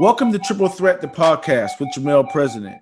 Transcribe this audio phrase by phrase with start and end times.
[0.00, 2.80] Welcome to Triple Threat, the podcast with Jamel President,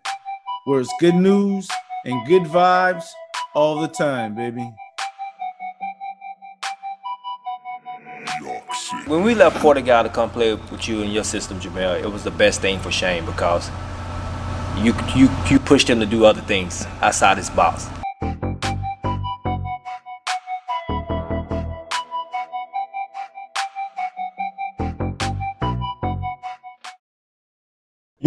[0.67, 1.69] where it's good news
[2.05, 3.07] and good vibes
[3.57, 4.73] all the time, baby.
[9.09, 12.23] When we left Portugal to come play with you and your system, Jamel, it was
[12.23, 13.69] the best thing for Shane because
[14.77, 17.89] you you you pushed him to do other things outside his box.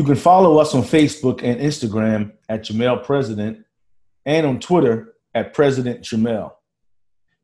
[0.02, 3.64] You can follow us on Facebook and Instagram at Jamel President
[4.26, 6.54] and on Twitter at President Jamel.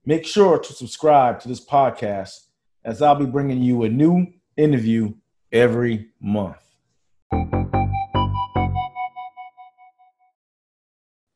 [0.08, 2.48] Make sure to subscribe to this podcast
[2.84, 4.26] as I'll be bringing you a new
[4.56, 5.14] interview
[5.52, 6.58] every month.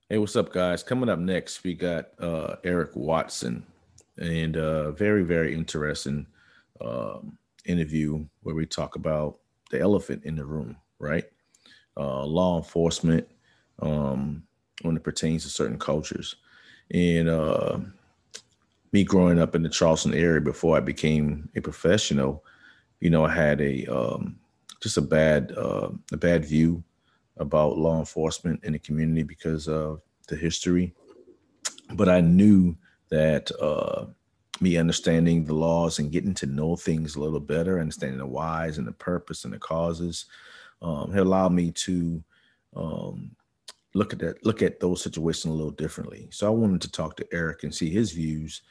[0.10, 0.82] Hey, what's up, guys?
[0.82, 3.64] Coming up next, we got uh, Eric Watson,
[4.18, 6.26] and a uh, very, very interesting
[6.84, 9.38] um, interview where we talk about
[9.70, 11.26] the elephant in the room, right?
[11.98, 13.28] Uh, law enforcement
[13.82, 14.44] um,
[14.84, 16.36] when it pertains to certain cultures.
[16.92, 17.80] And uh,
[18.92, 22.44] me growing up in the Charleston area before I became a professional,
[23.00, 24.38] you know, I had a um,
[24.82, 26.84] just a bad uh, a bad view
[27.38, 30.94] about law enforcement in the community because of the history.
[31.94, 32.76] But I knew
[33.10, 34.06] that uh,
[34.62, 38.78] me understanding the laws and getting to know things a little better, understanding the whys
[38.78, 40.26] and the purpose and the causes,
[40.82, 42.24] um, had allowed me to
[42.76, 43.36] um,
[43.94, 46.28] look at that, look at those situations a little differently.
[46.32, 48.62] So I wanted to talk to Eric and see his views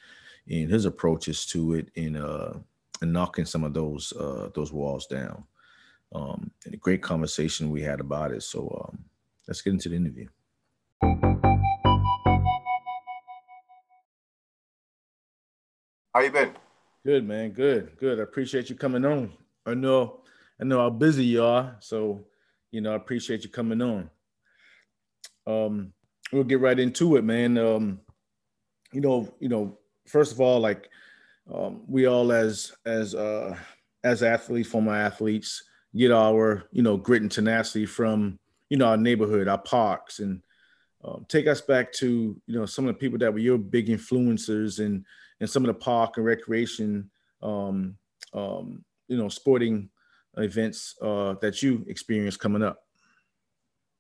[0.48, 2.58] and his approaches to it in uh
[3.02, 5.44] and knocking some of those uh those walls down.
[6.12, 8.42] Um, and a great conversation we had about it.
[8.42, 9.05] So um,
[9.47, 10.27] let's get into the interview.
[16.12, 16.50] How you been?
[17.06, 17.50] Good, man.
[17.52, 18.19] Good, good.
[18.19, 19.33] I appreciate you coming on.
[19.64, 20.22] I know,
[20.61, 22.20] I know how busy you are, so
[22.70, 24.11] you know I appreciate you coming on.
[25.46, 25.92] Um,
[26.33, 27.57] we'll get right into it, man.
[27.57, 28.01] Um,
[28.92, 30.90] you know, you know, first of all, like
[31.52, 33.57] um, we all as as uh,
[34.05, 35.64] as athletes, former athletes,
[35.96, 40.42] get our you know grit and tenacity from you know our neighborhood, our parks, and
[41.02, 43.86] um, take us back to you know some of the people that were your big
[43.86, 45.07] influencers and
[45.40, 47.11] and some of the park and recreation,
[47.42, 47.96] um,
[48.34, 49.89] um, you know, sporting
[50.36, 52.85] events uh, that you experienced coming up.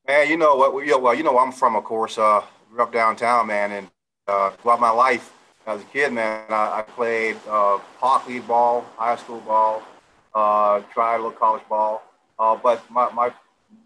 [0.06, 0.72] Man, you know what?
[0.74, 2.18] Well, you know I'm from, of course.
[2.18, 3.90] Uh, grew up downtown, man, and
[4.28, 5.32] uh, throughout my life
[5.66, 9.82] as a kid, man, I, I played uh, park league ball, high school ball,
[10.34, 12.02] uh, tried a little college ball.
[12.38, 13.32] Uh, but my, my,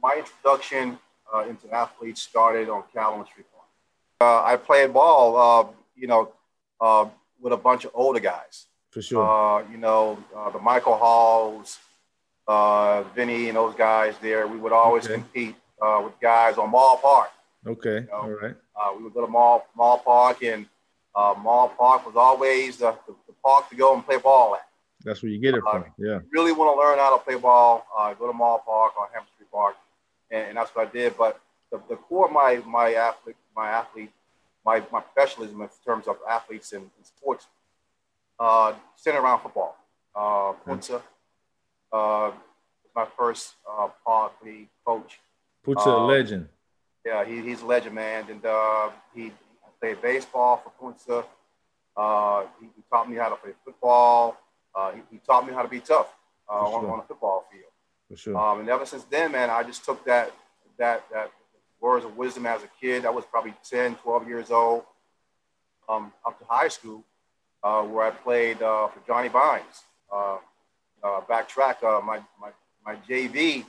[0.03, 0.99] my introduction
[1.35, 3.67] uh, into athletes started on Calhoun Street Park.
[4.21, 6.33] Uh, I played ball, uh, you know,
[6.81, 7.07] uh,
[7.41, 8.67] with a bunch of older guys.
[8.91, 9.25] For sure.
[9.25, 11.79] Uh, you know, uh, the Michael Halls,
[12.47, 14.47] uh, Vinny, and those guys there.
[14.47, 15.15] We would always okay.
[15.15, 17.31] compete uh, with guys on Mall Park.
[17.67, 18.01] Okay.
[18.01, 18.13] You know?
[18.13, 18.55] All right.
[18.77, 20.67] Uh, we would go to Mall Mall Park, and
[21.15, 24.67] uh, Mall Park was always the, the, the, park to go and play ball at.
[25.05, 25.85] That's where you get it uh, from.
[25.99, 26.15] Yeah.
[26.15, 29.09] you really want to learn how to play ball, uh, go to Mall Park or
[29.13, 29.77] Hampton Street Park,
[30.31, 31.17] and, and, that's what I did.
[31.17, 31.41] But
[31.71, 34.11] the, the core of my my athlete my athlete
[34.65, 37.47] my, my professionalism in terms of athletes and, sports
[38.39, 39.77] uh, centered around football.
[40.17, 41.03] Uh, Punta,
[41.95, 42.33] uh,
[42.95, 45.21] my first uh, park league coach.
[45.63, 46.49] Punta, a um, legend.
[47.07, 48.27] Yeah, he, he's a legend, man.
[48.29, 49.33] And uh, he
[49.81, 51.25] played baseball for Punta.
[51.97, 54.37] Uh, he, he, taught me how to play football.
[54.75, 56.13] Uh, he, he, taught me how to be tough
[56.49, 56.79] uh, sure.
[56.79, 57.71] on, on, a football field.
[58.11, 58.37] For sure.
[58.37, 60.33] Um, and ever since then, man, I just took that
[60.77, 61.31] that that
[61.81, 63.07] words of wisdom as a kid.
[63.07, 64.83] I was probably 10, 12 years old,
[65.89, 67.05] um, up to high school,
[67.63, 69.83] uh, where I played uh, for Johnny Bynes.
[70.13, 70.39] Uh,
[71.05, 72.51] uh backtrack, uh, my, my,
[72.85, 73.65] my JV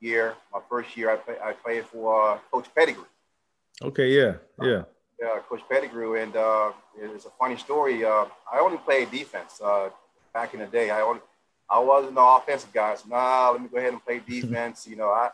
[0.00, 3.04] year, my first year, I, play, I played for uh, Coach Pettigrew.
[3.82, 4.82] Okay, yeah, yeah.
[5.20, 6.16] yeah, Coach Pettigrew.
[6.16, 6.34] And
[7.14, 8.04] it's a funny story.
[8.04, 8.26] I
[8.60, 9.60] only played defense
[10.34, 10.90] back in the day.
[10.90, 11.20] I only,
[11.70, 12.94] I wasn't an offensive guy.
[12.96, 14.86] So, nah, let me go ahead and play defense.
[14.86, 15.30] you know, I,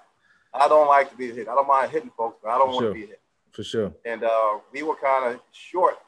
[0.52, 1.48] I don't like to be hit.
[1.48, 2.94] I don't mind hitting folks, but I don't For want sure.
[2.94, 3.20] to be hit.
[3.52, 3.92] For sure.
[4.04, 5.98] And uh, we were kind of short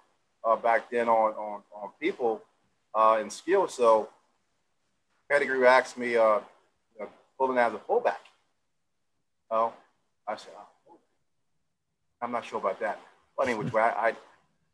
[0.45, 2.43] uh, back then on on, on people
[2.95, 3.69] uh, and skill.
[3.69, 4.09] So
[5.29, 6.41] Pettigrew asked me, uh,
[7.39, 8.21] pulling as a fullback.
[9.51, 9.73] Oh,
[10.27, 10.99] I said, oh,
[12.21, 13.01] I'm not sure about that.
[13.37, 14.15] But anyway, I,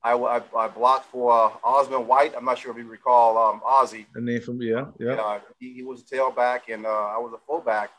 [0.02, 2.34] I, I, I, blocked for uh, Osmond White.
[2.36, 4.06] I'm not sure if you recall um, Ozzy.
[4.14, 5.14] The name from yeah, yeah.
[5.14, 7.90] Uh, he, he, was a tailback, and uh, I was a fullback.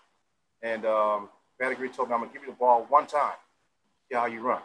[0.62, 1.30] And um,
[1.60, 3.36] Pettigrew told me, I'm going to give you the ball one time,
[4.10, 4.62] see how you run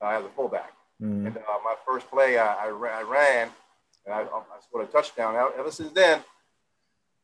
[0.00, 0.72] uh, as a fullback.
[1.02, 1.26] Mm-hmm.
[1.26, 3.48] And uh, my first play, I, I, ran, I ran
[4.06, 5.34] and I, I scored a touchdown.
[5.58, 6.22] Ever since then,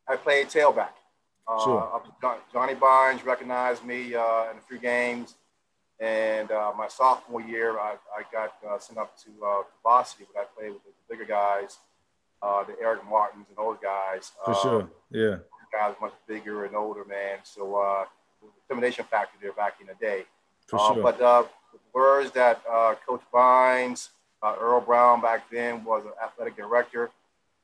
[0.08, 0.90] I played tailback.
[1.46, 2.02] Uh, Sure.
[2.52, 5.34] Johnny Barnes recognized me uh, in a few games.
[6.00, 10.40] And uh, my sophomore year, I, I got uh, sent up to uh, varsity, but
[10.42, 11.78] I played with the bigger guys,
[12.40, 14.30] uh, the Eric Martins and those guys.
[14.44, 14.88] For Uh, sure.
[15.10, 15.36] Yeah.
[15.72, 17.38] Guys much bigger and older, man.
[17.42, 18.04] So uh,
[18.40, 20.24] there was a intimidation factor there back in the day.
[20.66, 21.02] For sure.
[21.02, 24.10] But uh, the words that uh, Coach Vines,
[24.42, 27.10] uh, Earl Brown back then was an athletic director,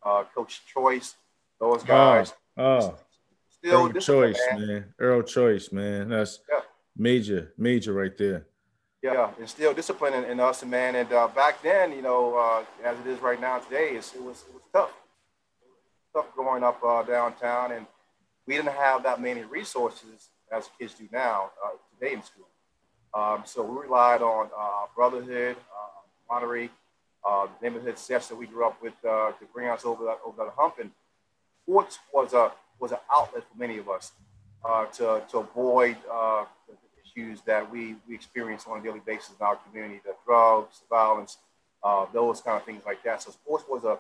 [0.03, 1.15] uh, Coach Choice,
[1.61, 2.33] those guys.
[2.57, 2.97] oh,
[3.51, 4.67] still Earl Choice, man.
[4.67, 4.95] man.
[4.99, 6.09] Earl Choice, man.
[6.11, 6.61] That's Yeah.
[6.97, 8.47] major, major right there.
[9.03, 10.95] Yeah, and still discipline in, in us, man.
[10.95, 14.23] And uh, back then, you know, uh, as it is right now today, it's, it
[14.23, 14.93] was it was tough.
[16.15, 17.87] Tough growing up uh, downtown, and
[18.47, 22.49] we didn't have that many resources as kids do now uh, today in school.
[23.13, 26.71] Um, so we relied on uh, brotherhood, uh, camaraderie,
[27.29, 30.45] uh, neighborhood sets that we grew up with uh, to bring us over that over
[30.45, 30.77] that hump.
[30.81, 30.91] And
[31.65, 34.13] sports was a was an outlet for many of us
[34.65, 36.75] uh, to to avoid uh, the
[37.05, 40.87] issues that we we experience on a daily basis in our community, the drugs, the
[40.95, 41.39] violence,
[41.83, 43.23] uh, those kind of things like that.
[43.23, 43.99] So sports was a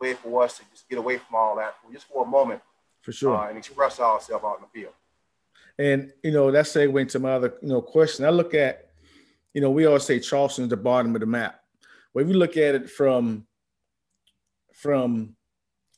[0.00, 2.60] way for us to just get away from all that for just for a moment
[3.02, 3.36] For sure.
[3.36, 4.94] uh, and express ourselves out in the field.
[5.78, 8.24] And you know that segue into my other you know question.
[8.24, 8.90] I look at,
[9.52, 11.60] you know, we always say Charleston is the bottom of the map.
[12.14, 13.46] If you look at it from
[14.72, 15.34] from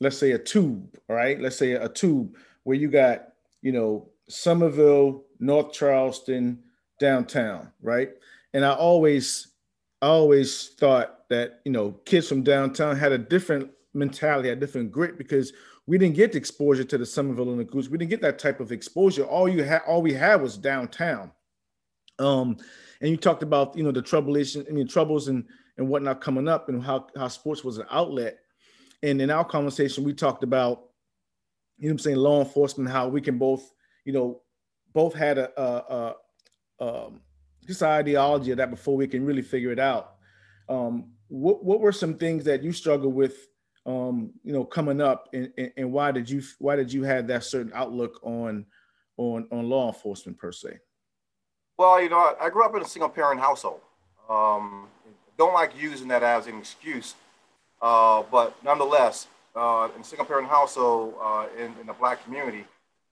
[0.00, 3.28] let's say a tube, all right, let's say a tube where you got
[3.62, 6.60] you know Summerville, North Charleston,
[6.98, 8.10] downtown, right?
[8.54, 9.48] And I always
[10.02, 14.92] I always thought that you know kids from downtown had a different mentality, a different
[14.92, 15.52] grit because
[15.86, 17.88] we didn't get the exposure to the Summerville and the Goose.
[17.88, 19.24] We didn't get that type of exposure.
[19.24, 21.30] All you had, all we had was downtown.
[22.18, 22.56] Um,
[23.00, 25.44] and you talked about you know the troublation, I mean troubles and
[25.78, 28.38] and whatnot coming up, and how how sports was an outlet.
[29.02, 30.84] And in our conversation, we talked about
[31.78, 33.70] you know I'm saying law enforcement, how we can both
[34.04, 34.40] you know
[34.92, 36.14] both had a, a,
[36.80, 37.20] a um,
[37.66, 40.14] this ideology of that before we can really figure it out.
[40.68, 43.48] Um, what what were some things that you struggled with
[43.86, 47.28] um, you know, coming up, and, and, and why did you why did you have
[47.28, 48.66] that certain outlook on
[49.16, 50.78] on on law enforcement per se?
[51.78, 53.80] Well, you know, I, I grew up in a single parent household.
[54.28, 54.88] Um,
[55.38, 57.14] don't like using that as an excuse,
[57.82, 62.64] uh, but nonetheless, uh, in a single parent household uh, in, in the black community,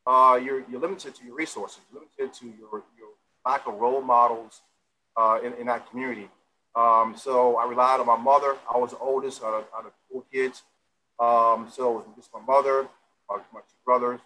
[0.06, 3.08] uh, you're, you're limited to your resources, limited to your, your
[3.46, 4.60] lack of role models
[5.16, 6.28] uh, in, in that community.
[6.76, 8.56] Um, so I relied on my mother.
[8.72, 10.62] I was the oldest out of, out of four kids.
[11.18, 12.88] Um, so it was just my mother,
[13.30, 14.20] my, my two brothers,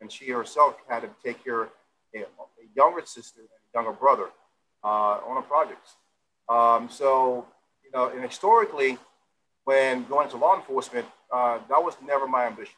[0.00, 1.68] and she herself had to take care of
[2.14, 2.24] a, a
[2.74, 4.28] younger sister and a younger brother
[4.82, 5.94] on the projects.
[6.48, 7.46] Um, so,
[7.84, 8.98] you know, and historically,
[9.64, 12.74] when going into law enforcement, uh, that was never my ambition.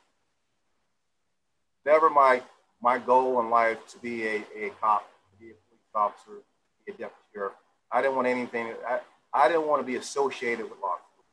[1.85, 2.43] Never my
[2.83, 6.85] my goal in life to be a, a cop, to be a police officer, to
[6.85, 7.53] be a deputy sheriff.
[7.91, 8.75] I didn't want anything.
[8.87, 9.01] I,
[9.33, 11.27] I didn't want to be associated with law enforcement.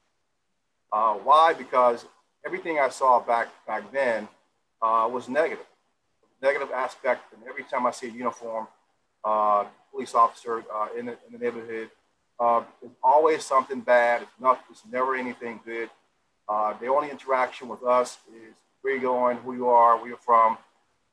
[0.92, 1.54] Uh, why?
[1.54, 2.06] Because
[2.46, 4.28] everything I saw back back then
[4.82, 5.66] uh, was negative.
[6.42, 8.68] Negative aspect, and every time I see a uniform
[9.24, 11.90] uh, police officer uh, in, the, in the neighborhood,
[12.40, 14.24] uh, there's always something bad.
[14.24, 15.90] It's, not, it's never anything good.
[16.48, 20.18] Uh, the only interaction with us is where you're going, who you are, where you're
[20.18, 20.58] from.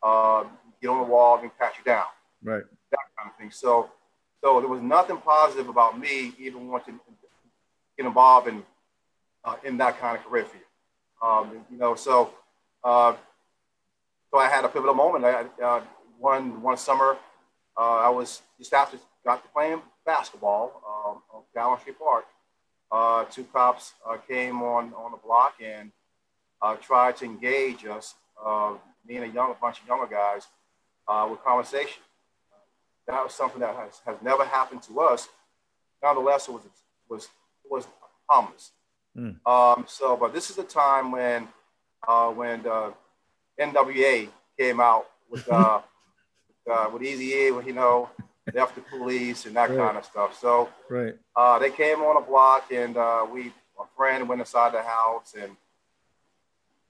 [0.02, 0.44] Uh,
[0.80, 2.04] get on the wall and pat you down.
[2.42, 2.62] Right.
[2.90, 3.50] That kind of thing.
[3.50, 3.90] So,
[4.42, 7.00] so there was nothing positive about me even wanting to
[7.96, 8.62] get involved in
[9.44, 10.64] uh, in that kind of career field.
[11.22, 12.30] Um, you know, so
[12.82, 13.14] uh,
[14.30, 15.24] so I had a pivotal moment.
[15.24, 15.82] I, uh,
[16.18, 17.16] one one summer,
[17.76, 22.26] uh, I was just after got to playing basketball um, on Gallen Street Park.
[22.90, 25.92] Uh, two cops uh, came on on the block and
[26.62, 28.14] uh, tried to engage us,
[28.44, 28.74] uh,
[29.06, 30.46] me and a young a bunch of younger guys,
[31.06, 32.02] uh, with conversation.
[33.06, 35.28] That was something that has, has never happened to us.
[36.02, 36.62] Nonetheless, it was
[37.08, 37.28] was
[37.68, 37.86] was
[38.28, 38.72] harmless.
[39.16, 39.36] Mm.
[39.46, 41.48] Um, so, but this is a time when
[42.06, 42.92] uh, when the
[43.60, 44.28] NWA
[44.58, 45.80] came out with uh,
[46.70, 48.08] uh, with Easy E, you know,
[48.54, 49.78] left the police and that Right.
[49.78, 50.38] kind of stuff.
[50.38, 51.14] So Right.
[51.36, 55.34] uh, they came on a block, and uh, we, a friend, went inside the house
[55.34, 55.56] and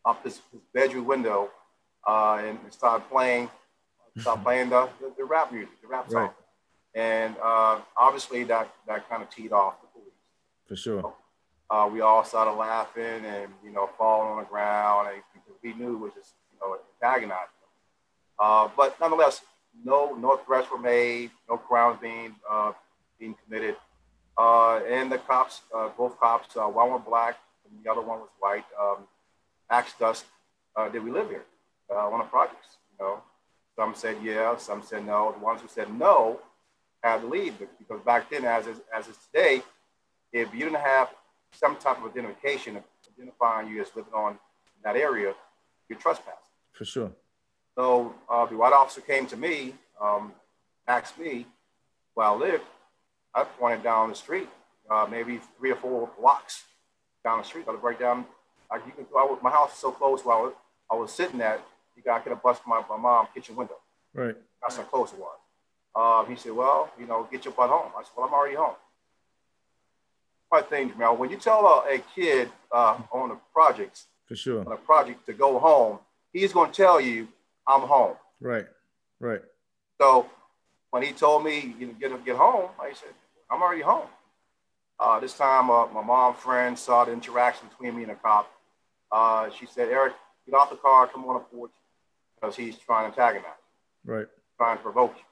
[0.05, 1.51] up his, his bedroom window,
[2.07, 3.51] uh, and started playing,
[4.19, 6.33] started playing the, the, the rap music, the rap song, Right.
[6.95, 10.13] and uh, obviously that that kind of teed off the police.
[10.67, 11.15] For sure.
[11.69, 15.73] Uh, we all started laughing and you know falling on the ground, and because we
[15.75, 17.47] knew it was just you know antagonizing.
[18.39, 19.43] Uh, but nonetheless,
[19.85, 22.73] no no threats were made, no crimes being uh,
[23.19, 23.77] being committed,
[24.39, 28.21] uh, and the cops, uh, both cops, uh, one was black and the other one
[28.21, 28.99] was white, um,
[29.69, 30.25] asked us,
[30.77, 31.45] uh, "Did we live here?"
[31.91, 32.77] uh, on the projects.
[32.93, 33.23] You know,
[33.77, 35.33] some said yeah, some said no.
[35.33, 36.41] The ones who said no
[37.03, 39.63] had to leave because back then, as is, as is today,
[40.33, 41.09] if you didn't have
[41.53, 42.83] some type of identification
[43.19, 44.39] identifying you as living on
[44.85, 45.35] that area,
[45.89, 46.35] you're trespassing.
[46.73, 47.11] For sure.
[47.81, 50.33] So uh, the white officer came to me, um,
[50.87, 51.47] asked me
[52.13, 52.65] where I lived.
[53.35, 54.49] I pointed down the street,
[54.91, 56.65] uh, maybe three or four blocks
[57.25, 57.65] down the street.
[57.67, 58.27] I was right down.
[58.71, 60.53] Like you can, I my house is so close where I was,
[60.91, 61.65] I was sitting at.
[61.97, 63.79] You got could have busted my, my mom's kitchen window.
[64.13, 64.37] Right.
[64.61, 65.39] That's how close it was.
[65.95, 68.57] Uh, he said, "Well, you know, get your butt home." I said, "Well, I'm already
[68.57, 68.75] home."
[70.53, 74.61] My thing, Jamel, when you tell a, a kid uh, on the projects, for sure,
[74.67, 75.99] on a project to go home,
[76.31, 77.27] he's going to tell you,
[77.71, 78.67] "I'm home." Right.
[79.21, 79.43] Right.
[80.01, 80.27] So
[80.91, 83.15] when he told me, you know, get get home, I said,
[83.51, 84.09] "I'm already home."
[84.99, 88.53] Uh, this time, uh, my mom friend saw the interaction between me and a cop.
[89.11, 90.13] Uh, she said, Eric,
[90.45, 91.71] get off the car, come on the porch,
[92.35, 93.57] because he's trying to antagonize
[94.05, 94.13] you.
[94.13, 94.27] Right.
[94.59, 95.25] Trying to provoke you.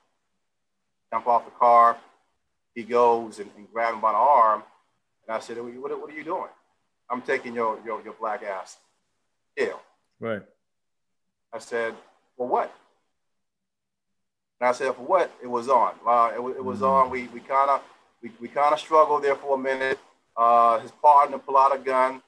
[1.12, 1.98] Jump off the car.
[2.74, 4.62] He goes and, and grabs him by the arm.
[5.26, 6.48] And I said, what, what are you doing?
[7.10, 8.78] I'm taking your, your, your black ass
[9.58, 9.82] jail.
[10.18, 10.42] Right.
[11.52, 11.94] I said,
[12.38, 12.74] for what?
[14.60, 15.30] And I said, for what?
[15.42, 15.92] It was on.
[16.06, 16.84] Uh, it, it was mm-hmm.
[16.84, 17.10] on.
[17.10, 17.82] We, we kind of
[18.22, 19.98] we, we kind of struggled there for a minute.
[20.36, 22.22] Uh, his partner pulled out a gun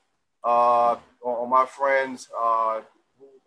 [0.44, 2.28] uh, on, my friends.
[2.38, 2.80] Uh,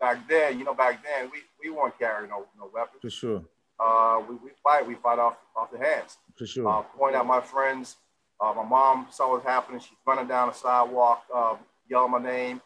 [0.00, 3.00] back then, you know, back then we, we weren't carrying no, no weapons.
[3.00, 3.44] For sure.
[3.78, 6.16] Uh, we, we fight, we fight off off the hands.
[6.36, 6.68] For sure.
[6.68, 7.96] Uh, point out my friends.
[8.40, 9.80] Uh, my mom saw what was happening.
[9.80, 11.56] She's running down the sidewalk, uh,
[11.88, 12.60] yelling my name.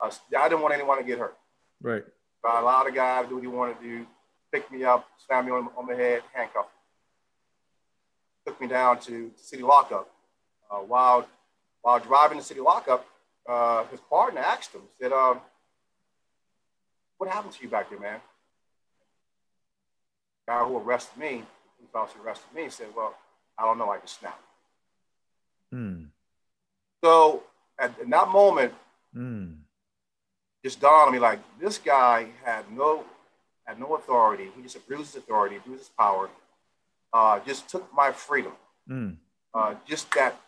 [0.00, 1.36] I didn't want anyone to get hurt.
[1.82, 2.04] Right.
[2.42, 4.06] But I allowed the guy to do what he wanted to do,
[4.52, 6.80] pick me up, slam me on, on the head, handcuff me
[8.50, 10.10] took me down to city lockup.
[10.70, 11.28] Uh, while
[11.82, 13.06] while driving to city lockup,
[13.48, 15.40] uh, his partner asked him, said, um,
[17.18, 18.20] "What happened to you back there, man?"
[20.46, 21.44] The guy who arrested me,
[21.78, 23.14] who thought he arrested me, said, "Well,
[23.58, 23.90] I don't know.
[23.90, 24.42] I just snapped."
[25.70, 26.04] Hmm.
[27.02, 27.42] So
[27.78, 28.74] at, in that moment,
[29.14, 29.56] mm.
[30.64, 33.04] Just dawned on me like this guy had no
[33.64, 34.50] had no authority.
[34.56, 36.28] He just abuses authority, abused his power,
[37.12, 38.52] uh, just took my freedom.
[38.88, 39.16] Mm.
[39.54, 40.40] Uh, just that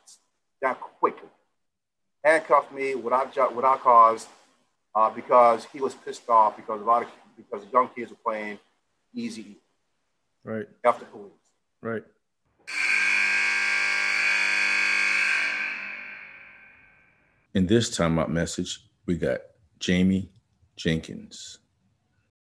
[0.60, 1.28] that quickly.
[2.24, 4.28] Handcuffed me without without cause
[4.94, 8.58] uh, because he was pissed off because a lot of because young kids were playing
[9.14, 9.56] easy.
[10.44, 10.68] Right.
[10.84, 11.30] After police.
[11.80, 12.02] Right.
[17.54, 19.40] In this time out message, we got
[19.82, 20.30] Jamie
[20.76, 21.58] Jenkins.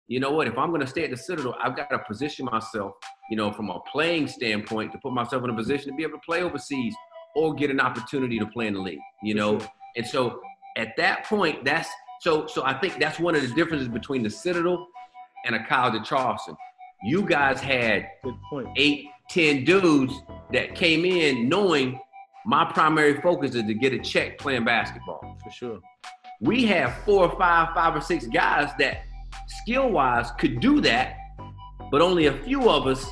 [0.07, 0.47] You know what?
[0.47, 2.93] If I'm going to stay at the Citadel, I've got to position myself
[3.29, 6.13] you know, from a playing standpoint, to put myself in a position to be able
[6.13, 6.93] to play overseas
[7.35, 9.59] or get an opportunity to play in the league, you know.
[9.95, 10.41] And so
[10.77, 11.89] at that point, that's
[12.21, 14.87] so so I think that's one of the differences between the Citadel
[15.45, 16.55] and a college of Charleston.
[17.03, 18.07] You guys had
[18.77, 20.13] eight, ten dudes
[20.51, 21.99] that came in knowing
[22.45, 25.37] my primary focus is to get a check playing basketball.
[25.43, 25.79] For sure.
[26.43, 29.05] We have four or five, five or six guys that
[29.47, 31.17] skill wise could do that
[31.93, 33.11] but only a few of us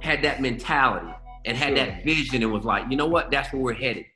[0.00, 1.12] had that mentality
[1.44, 1.84] and had sure.
[1.84, 4.06] that vision and was like, you know what, that's where we're headed.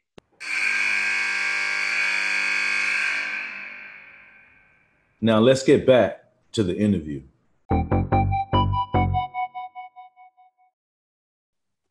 [5.20, 7.20] Now let's get back to the interview.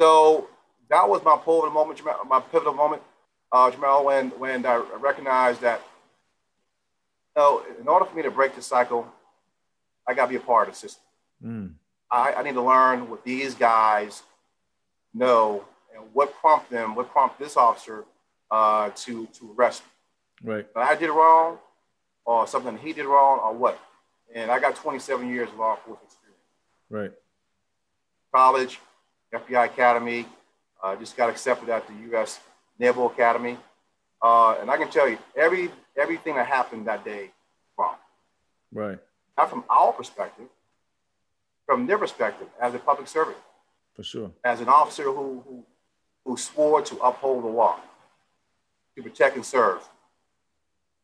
[0.01, 0.47] So
[0.89, 3.03] that was my pivotal moment, my pivotal moment,
[3.51, 5.94] uh, Jamel, when when I recognized that, you
[7.35, 9.07] know, in order for me to break the cycle,
[10.07, 11.03] I got to be a part of the system.
[11.43, 11.73] Mm.
[12.11, 14.23] I, I need to learn what these guys
[15.13, 18.05] know and what prompt them, what prompt this officer
[18.51, 19.83] uh, to to arrest
[20.43, 20.53] me.
[20.53, 20.67] Right.
[20.73, 21.57] But I did wrong,
[22.25, 23.79] or something he did wrong, or what?
[24.33, 26.41] And I got 27 years of law enforcement experience.
[26.89, 27.11] Right.
[28.33, 28.79] College,
[29.33, 30.25] FBI Academy,
[30.83, 32.39] uh, just got accepted at the U.S.
[32.77, 33.57] Naval Academy,
[34.25, 37.29] uh, and I can tell you every everything that happened that day
[37.77, 37.97] wrong.
[38.73, 38.97] Right.
[39.37, 40.47] Not from our perspective,
[41.67, 43.37] from their perspective as a public servant.
[43.93, 44.31] For sure.
[44.43, 45.63] As an officer who, who,
[46.25, 47.79] who swore to uphold the law,
[48.95, 49.87] to protect and serve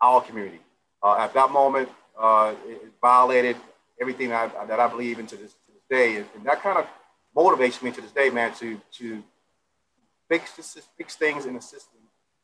[0.01, 0.61] our community.
[1.03, 3.55] Uh, at that moment, uh, it, it, violated
[4.01, 6.15] everything that I, that I believe in to this, to this day.
[6.17, 6.87] And, and, that kind of
[7.35, 9.23] motivates me to this day, man, to, to
[10.27, 10.53] fix,
[10.97, 12.00] fix things in the system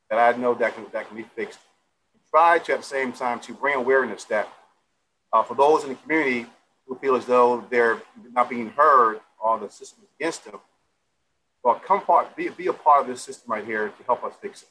[0.10, 1.60] that I know that can, that can be fixed.
[2.30, 4.48] Try to, at the same time, to bring awareness that
[5.32, 6.46] uh, for those in the community
[6.86, 8.02] who feel as though they're
[8.34, 10.60] not being heard or the system is against them.
[11.64, 14.34] Well, come part, be, be a part of this system right here to help us
[14.42, 14.70] fix it.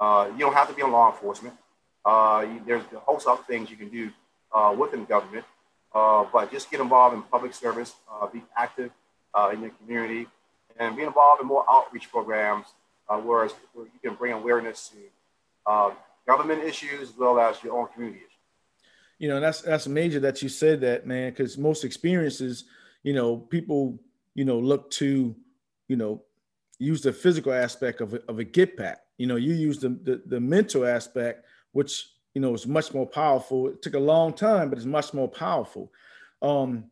[0.00, 1.56] Uh, you don't have to be in law enforcement.
[2.04, 4.10] Uh, you, there's a host of things you can do
[4.52, 5.44] uh, within government.
[5.94, 8.90] uh, but just get involved in public service, uh, be active
[9.52, 10.26] in your community,
[10.78, 12.66] and be involved in more outreach programs
[13.08, 15.90] uh, where, where you can bring awareness to uh,
[16.26, 18.32] government issues as well as your own community issues.
[19.18, 22.64] You know, that's that's major that you said that, man, because most experiences,
[23.02, 23.98] you know, people,
[24.34, 25.34] you know, look to,
[25.88, 26.22] you know,
[26.78, 29.00] use the physical aspect of a, of a get back.
[29.16, 33.06] You know, you use the, the, the mental aspect, which you know is much more
[33.06, 33.68] powerful.
[33.68, 35.92] It took a long time, but it's much more powerful.
[36.40, 36.84] Um,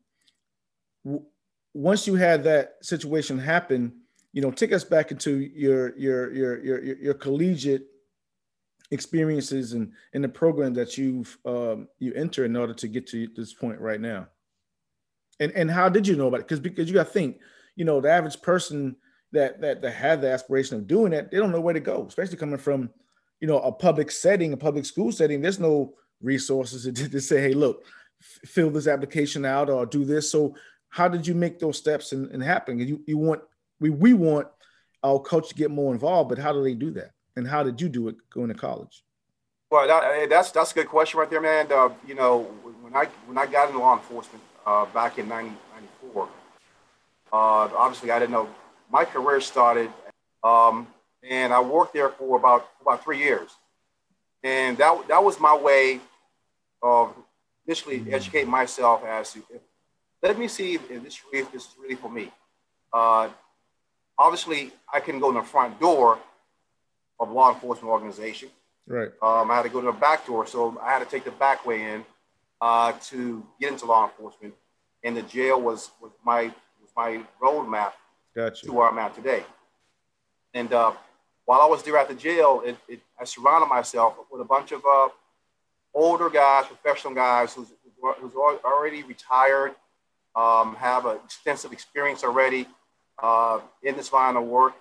[1.05, 1.25] w-
[1.73, 4.01] once you had that situation happen,
[4.37, 7.87] you know, take us back into your your your your your, collegiate
[8.90, 13.28] experiences and in the program that you've um, you enter in order to get to
[13.35, 14.26] this point right now.
[15.40, 16.49] And and how did you know about it?
[16.49, 17.38] Because because you got to think,
[17.76, 18.97] you know, the average person
[19.33, 22.05] that that that had the aspiration of doing that, they don't know where to go,
[22.07, 22.90] especially coming from,
[23.40, 25.40] you know, a public setting, a public school setting.
[25.40, 27.87] There's no resources to, to say, hey, look,
[28.21, 30.31] fill this application out or do this.
[30.31, 30.55] So
[30.90, 32.78] how did you make those steps and, and happen?
[32.78, 33.40] You you want
[33.80, 34.49] we we want
[35.02, 37.12] our coach to get more involved, but how do they do that?
[37.37, 39.04] And how did you do it going to college?
[39.71, 41.71] Well, that, that's that's a good question right there, man.
[41.71, 42.42] Uh, you know,
[42.83, 46.28] when I when I got into law enforcement uh, back in 1994,
[47.33, 47.37] uh,
[47.76, 48.49] obviously I didn't know
[48.90, 49.90] my career started,
[50.45, 50.87] um,
[51.28, 53.50] and I worked there for about about three years,
[54.42, 56.00] and that that was my way
[56.83, 57.14] of
[57.66, 58.14] initially mm-hmm.
[58.14, 59.42] educating myself as to
[60.23, 62.30] let me see if this really if this is really for me.
[64.19, 66.19] Obviously, I couldn't go in the front door
[67.21, 68.49] of law enforcement organization.
[68.87, 69.11] Right.
[69.23, 71.33] Um, I had to go to the back door, so I had to take the
[71.33, 72.05] back way in
[72.61, 74.55] uh, to get into law enforcement,
[75.03, 76.45] and the jail was was my
[76.81, 77.93] was my roadmap
[78.35, 78.67] gotcha.
[78.67, 79.45] to where I'm at today.
[80.55, 80.93] And uh,
[81.47, 84.73] while I was there at the jail, it, it, I surrounded myself with a bunch
[84.73, 85.09] of uh,
[85.93, 87.69] older guys, professional guys who's,
[88.21, 89.75] who's already retired,
[90.35, 92.67] um, have an extensive experience already
[93.23, 94.75] uh, in this line of work,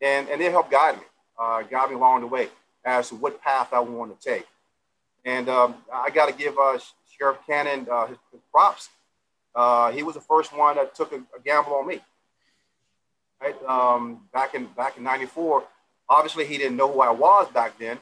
[0.00, 1.02] and, and they helped guide me,
[1.38, 2.48] uh, guide me along the way
[2.84, 4.46] as to what path I want to take.
[5.24, 6.78] And um, I got to give uh,
[7.18, 8.90] Sheriff Cannon uh, his, his, props.
[9.54, 12.00] Uh, he was the first one that took a, a gamble on me.
[13.40, 13.56] Right?
[13.64, 15.64] Um, back in back in '94,
[16.08, 17.98] obviously he didn't know who I was back then.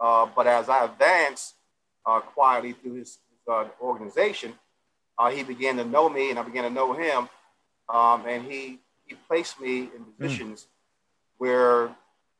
[0.00, 1.54] Uh, but as I advanced
[2.04, 4.54] quietly through his, his organization,
[5.32, 7.28] he began to know me, and I began to know him.
[7.88, 10.22] Um, and he he placed me in hmm.
[10.22, 10.66] positions mm.
[11.38, 11.90] where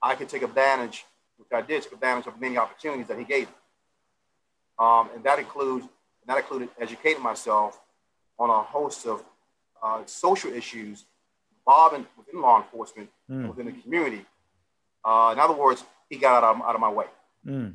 [0.03, 1.05] I could take advantage,
[1.37, 3.55] which I did take advantage of many opportunities that he gave me.
[4.79, 5.87] Um, and that includes
[6.27, 7.81] that included educating myself
[8.39, 9.25] on a host of
[9.83, 11.05] uh, social issues
[11.59, 13.49] involving within law enforcement, mm.
[13.49, 14.25] within the community.
[15.05, 17.07] Uh, in other words, he got out of, out of my way.
[17.47, 17.75] Mm.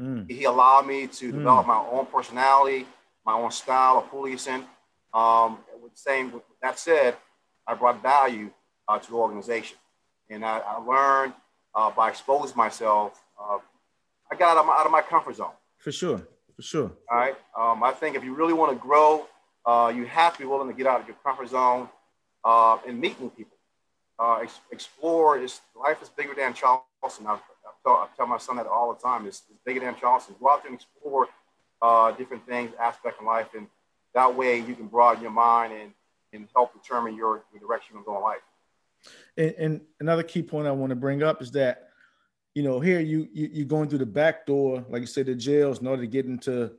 [0.00, 0.30] Mm.
[0.30, 1.38] He allowed me to hmm.
[1.38, 2.84] develop my own personality,
[3.24, 4.64] my own style of policing.
[5.12, 7.16] Um, with same with that said,
[7.66, 8.50] I brought value
[8.88, 9.76] uh, to the organization.
[10.30, 11.34] And I, I learned
[11.74, 13.58] uh, by exposing myself, uh,
[14.30, 15.52] I got out of, my, out of, my, comfort zone.
[15.78, 16.92] For sure, for sure.
[17.10, 17.34] All right.
[17.58, 19.26] Um, I think if you really want to grow,
[19.66, 21.88] uh, you have to be willing to get out of your comfort zone
[22.44, 23.56] uh, and meet new people.
[24.18, 25.38] Uh, ex- explore.
[25.38, 27.26] It's, life is bigger than Charleston.
[27.26, 27.38] I, I,
[27.84, 29.26] tell, I tell my son that all the time.
[29.26, 30.36] It's, it's bigger than Charleston.
[30.40, 31.28] Go out there and explore
[32.16, 33.66] different things, aspect of life, and
[34.14, 35.92] that way you can broaden your mind and
[36.34, 38.38] and help determine your, your direction of going life.
[39.36, 41.88] And, and, another key point I want to bring up is that,
[42.54, 45.34] you know, here you, you you're going through the back door, like you said, the
[45.34, 46.72] jails in order to get into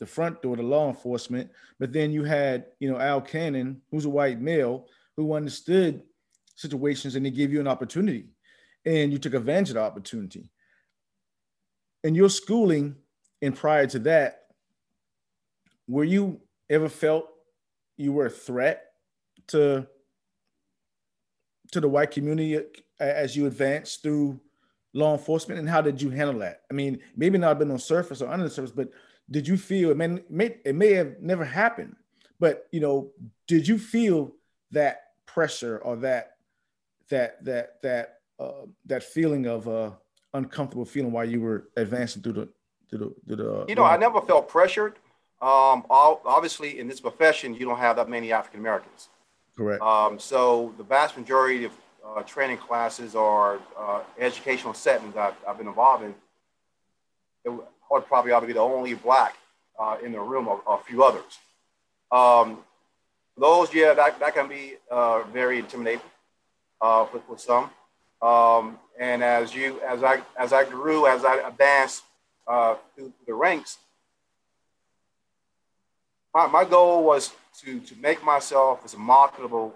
[0.00, 1.50] the front door, the law enforcement.
[1.78, 6.02] But then you had, you know, Al Cannon, who's a white male, who understood
[6.56, 8.26] situations and he gave you an opportunity,
[8.84, 10.50] and you took advantage of the opportunity.
[12.02, 12.96] And your schooling,
[13.40, 14.42] and prior to that,
[15.88, 17.28] were you ever felt
[17.96, 18.84] you were a threat
[19.48, 19.86] to
[21.72, 22.60] to the white community
[23.00, 24.40] as you advanced through
[24.92, 26.62] law enforcement and how did you handle that?
[26.70, 28.90] I mean maybe not been on surface or under the surface but
[29.30, 31.96] did you feel it may, may it may have never happened
[32.38, 33.10] but you know
[33.46, 34.32] did you feel
[34.70, 36.36] that pressure or that
[37.08, 39.90] that that that uh, that feeling of uh
[40.34, 42.48] uncomfortable feeling while you were advancing through the
[42.90, 44.98] through the, through the you know i never felt pressured
[45.44, 49.10] um, obviously, in this profession, you don't have that many African Americans.
[49.54, 49.82] Correct.
[49.82, 51.72] Um, so the vast majority of
[52.04, 56.14] uh, training classes or uh, educational settings I've, I've, been involved in,
[57.44, 59.36] it would probably ought to be the only black
[59.78, 61.38] uh, in the room, or, a few others.
[62.10, 62.58] Um,
[63.36, 66.00] those, yeah, that, that can be uh, very intimidating
[66.80, 67.70] uh, with some.
[68.22, 72.04] Um, and as you, as I, as I grew, as I advanced
[72.46, 73.78] uh, through the ranks,
[76.34, 79.72] my, my goal was to, to make myself as marketable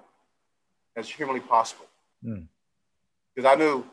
[0.97, 1.87] as humanly possible.
[2.21, 3.53] Because mm.
[3.53, 3.85] I knew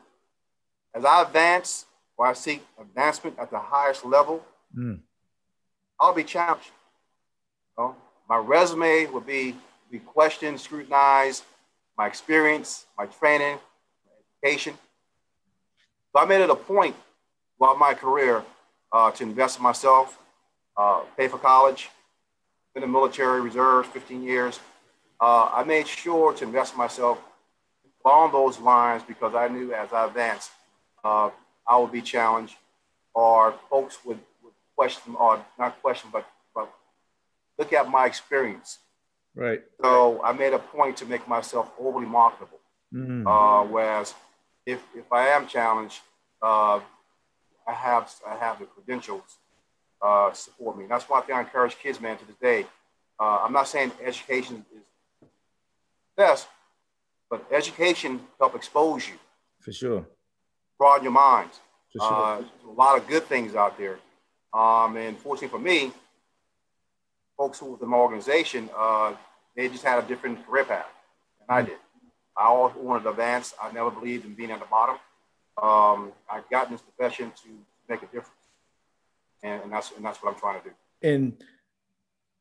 [0.93, 1.85] as I advance
[2.17, 4.43] or I seek advancement at the highest level,
[4.75, 4.99] mm.
[5.99, 6.71] I'll be challenged.
[7.77, 7.95] You know?
[8.27, 9.55] My resume will be,
[9.91, 11.43] be questioned, scrutinized,
[11.97, 13.59] my experience, my training,
[14.05, 14.73] my education.
[16.11, 16.95] So I made it a point
[17.57, 18.43] throughout my career
[18.91, 20.17] uh, to invest in myself,
[20.75, 21.89] uh, pay for college,
[22.75, 24.59] in the military reserves 15 years.
[25.19, 27.19] Uh, I made sure to invest myself
[28.03, 30.51] along those lines because I knew as I advanced,
[31.03, 31.29] uh,
[31.67, 32.55] I would be challenged
[33.13, 36.69] or folks would, would question or not question, but, but
[37.57, 38.79] look at my experience.
[39.33, 39.63] Right.
[39.81, 42.59] So I made a point to make myself overly marketable.
[42.93, 43.27] Mm-hmm.
[43.27, 44.13] Uh, whereas
[44.65, 45.99] if, if I am challenged,
[46.41, 46.79] uh,
[47.67, 49.37] I have I have the credentials
[50.01, 50.83] uh, support me.
[50.83, 52.65] And that's why I encourage kids, man, to this day.
[53.19, 54.83] Uh, I'm not saying education is
[56.17, 56.47] best,
[57.29, 59.15] but education help expose you.
[59.59, 60.05] For sure.
[60.77, 61.59] Broaden your minds.
[61.93, 62.13] For sure.
[62.13, 63.99] Uh, a lot of good things out there.
[64.53, 65.91] Um, and fortunately for me,
[67.37, 69.13] folks who was in my organization, uh,
[69.55, 70.87] they just had a different career path
[71.39, 71.77] than I did.
[72.37, 73.53] I always wanted to advance.
[73.61, 74.95] I never believed in being at the bottom.
[75.61, 77.49] Um, I got in this profession to
[77.87, 78.29] make a difference
[79.43, 80.75] and, and that's and that's what I'm trying to do.
[81.01, 81.43] And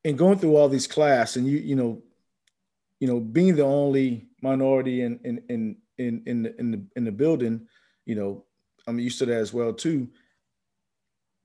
[0.05, 2.03] and going through all these class, and you you know,
[3.01, 7.05] you know, being the only minority in in in in in the in the, in
[7.05, 7.67] the building,
[8.07, 8.45] you know,
[8.87, 10.09] I'm used to that as well too.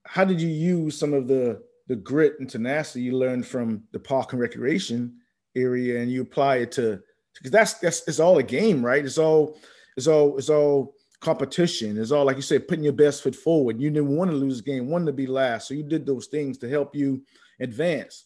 [0.05, 3.99] How did you use some of the the grit and tenacity you learned from the
[3.99, 5.17] park and recreation
[5.55, 7.01] area, and you apply it to
[7.35, 9.03] because that's that's it's all a game, right?
[9.03, 9.57] It's all
[9.97, 11.99] it's all it's all competition.
[11.99, 13.79] It's all like you said, putting your best foot forward.
[13.79, 15.67] You didn't want to lose the game, wanted to be last.
[15.67, 17.23] So you did those things to help you
[17.59, 18.25] advance.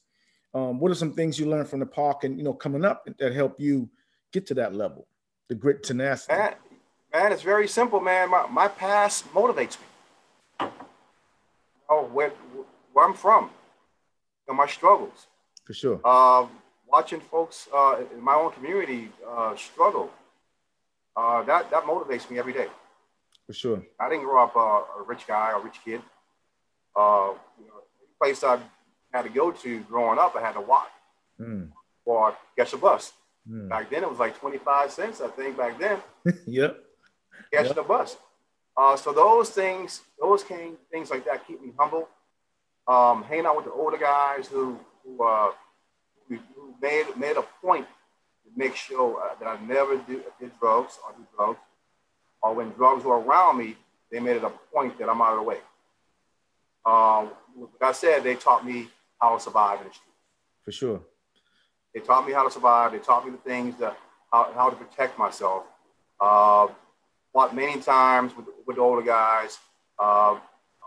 [0.54, 3.08] Um, what are some things you learned from the park and you know coming up
[3.18, 3.90] that help you
[4.32, 5.08] get to that level?
[5.50, 6.34] The grit tenacity.
[6.34, 6.56] Man,
[7.12, 8.30] man it's very simple, man.
[8.30, 10.68] My, my past motivates me.
[11.90, 12.32] Oh, where
[12.94, 13.50] where I'm from,
[14.48, 15.28] and my struggles.
[15.66, 16.00] For sure.
[16.06, 16.46] Uh,
[16.88, 20.12] watching folks uh, in my own community uh, struggle,
[21.18, 22.68] uh, that that motivates me every day.
[23.48, 23.84] For sure.
[24.00, 26.02] I didn't grow up uh, a rich guy or rich kid.
[26.96, 27.82] Uh, you know,
[28.20, 28.60] place I
[29.14, 30.90] had to go to growing up, I had to walk
[31.40, 31.70] mm.
[32.06, 33.12] or catch a bus.
[33.50, 33.70] Mm.
[33.70, 36.00] Back then, it was like 25 cents, I think, back then.
[36.46, 36.84] yep.
[37.52, 37.86] Catching yep.
[37.86, 38.18] a bus.
[38.78, 42.08] Uh, so those things, those came, things like that keep me humble.
[42.88, 45.52] Um, hanging out with the older guys who, who, uh,
[46.28, 46.40] who,
[46.82, 51.14] made, made a point to make sure uh, that I never do, did drugs or
[51.14, 51.60] do drugs
[52.44, 53.78] or when drugs were around me,
[54.12, 55.58] they made it a point that I'm out of the way.
[56.86, 60.14] Um, like I said, they taught me how to survive in the street.
[60.64, 61.02] For sure.
[61.94, 62.92] They taught me how to survive.
[62.92, 63.98] They taught me the things that
[64.32, 65.64] how, how to protect myself.
[66.20, 66.68] Uh,
[67.32, 69.58] fought many times with, with the older guys.
[69.98, 70.38] Uh,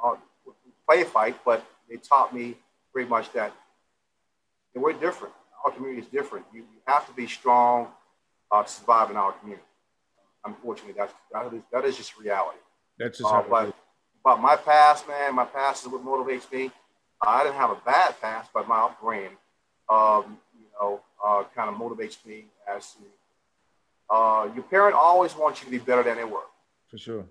[0.04, 0.16] uh,
[0.86, 2.54] play a fight, but they taught me
[2.92, 3.52] pretty much that
[4.74, 5.32] we're different.
[5.64, 6.44] Our community is different.
[6.52, 7.88] You, you have to be strong
[8.50, 9.66] uh, to survive in our community
[10.46, 12.58] unfortunately, that's that is, that is just reality.
[12.98, 13.74] That's just uh, but,
[14.24, 16.70] but my past, man, my past is what motivates me.
[17.22, 19.36] I didn't have a bad past, but my upbringing,
[19.88, 23.04] um, you know, uh, kind of motivates me as to
[24.14, 26.46] uh, your parent always wants you to be better than they were.
[26.88, 27.24] For sure.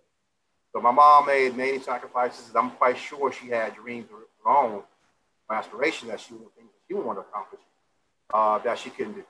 [0.73, 2.51] So my mom made many sacrifices.
[2.55, 4.83] I'm quite sure she had dreams of her own,
[5.49, 7.61] aspirations that she would think she would want to accomplish
[8.33, 9.23] uh, that she couldn't do.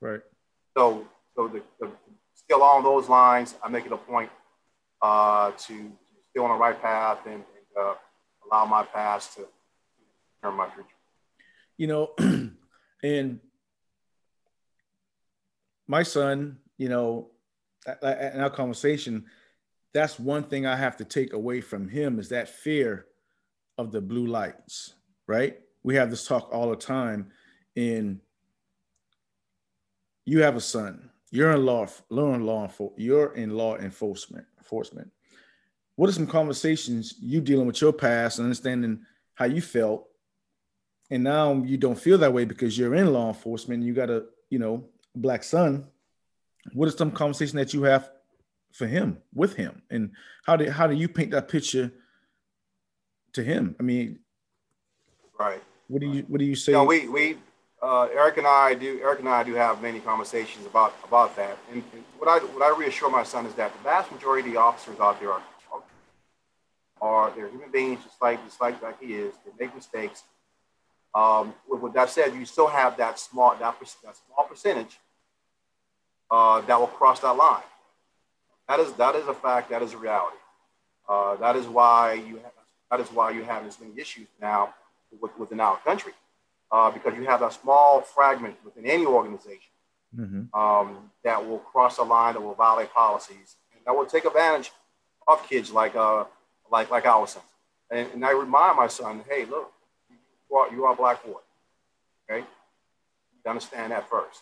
[0.00, 0.20] Right.
[0.76, 1.90] So, so the, the,
[2.54, 4.30] along those lines, I make it a point
[5.02, 5.92] uh, to,
[6.30, 7.44] stay on the right path and, and
[7.80, 7.94] uh,
[8.50, 9.46] allow my past to
[10.42, 10.88] turn my future.
[11.78, 12.10] You know,
[13.02, 13.40] and
[15.86, 17.30] my son, you know,
[18.02, 19.24] in our conversation,
[19.94, 23.06] that's one thing I have to take away from him is that fear
[23.78, 24.94] of the blue lights,
[25.26, 25.58] right?
[25.82, 27.30] We have this talk all the time.
[27.76, 28.20] And
[30.24, 34.46] you have a son, you're in law, you're in law, you're in law enforcement.
[34.58, 35.10] Enforcement.
[35.96, 39.00] What are some conversations you dealing with your past and understanding
[39.34, 40.08] how you felt,
[41.10, 43.82] and now you don't feel that way because you're in law enforcement.
[43.82, 44.84] you got a you know
[45.14, 45.86] black son.
[46.72, 48.10] What is some conversation that you have
[48.72, 50.10] for him with him, and
[50.44, 51.92] how do how do you paint that picture
[53.32, 53.76] to him?
[53.80, 54.18] I mean,
[55.38, 55.62] right.
[55.88, 56.72] What do you what do you say?
[56.72, 57.36] No, we we
[57.82, 61.58] uh, Eric and I do Eric and I do have many conversations about about that.
[61.72, 64.54] And, and, what I what I reassure my son is that the vast majority of
[64.54, 65.42] the officers out there are
[67.00, 69.34] are they're human beings just like just like like he is.
[69.44, 70.22] They make mistakes.
[71.14, 74.98] Um, with that said, you still have that small that, that small percentage
[76.30, 77.62] uh, that will cross that line.
[78.68, 79.70] That is that is a fact.
[79.70, 80.36] That is a reality.
[81.08, 82.52] Uh, that is why you have,
[82.90, 84.74] that is why you have as many issues now
[85.20, 86.12] with, within our country,
[86.70, 89.72] uh, because you have a small fragment within any organization
[90.16, 90.58] mm-hmm.
[90.58, 94.72] um, that will cross a line that will violate policies and that will take advantage
[95.28, 96.24] of kids like uh,
[96.70, 97.42] like like our son.
[97.90, 99.72] And, and I remind my son, hey, look,
[100.50, 101.38] you are, you are a black boy.
[102.28, 104.40] Okay, you understand that first.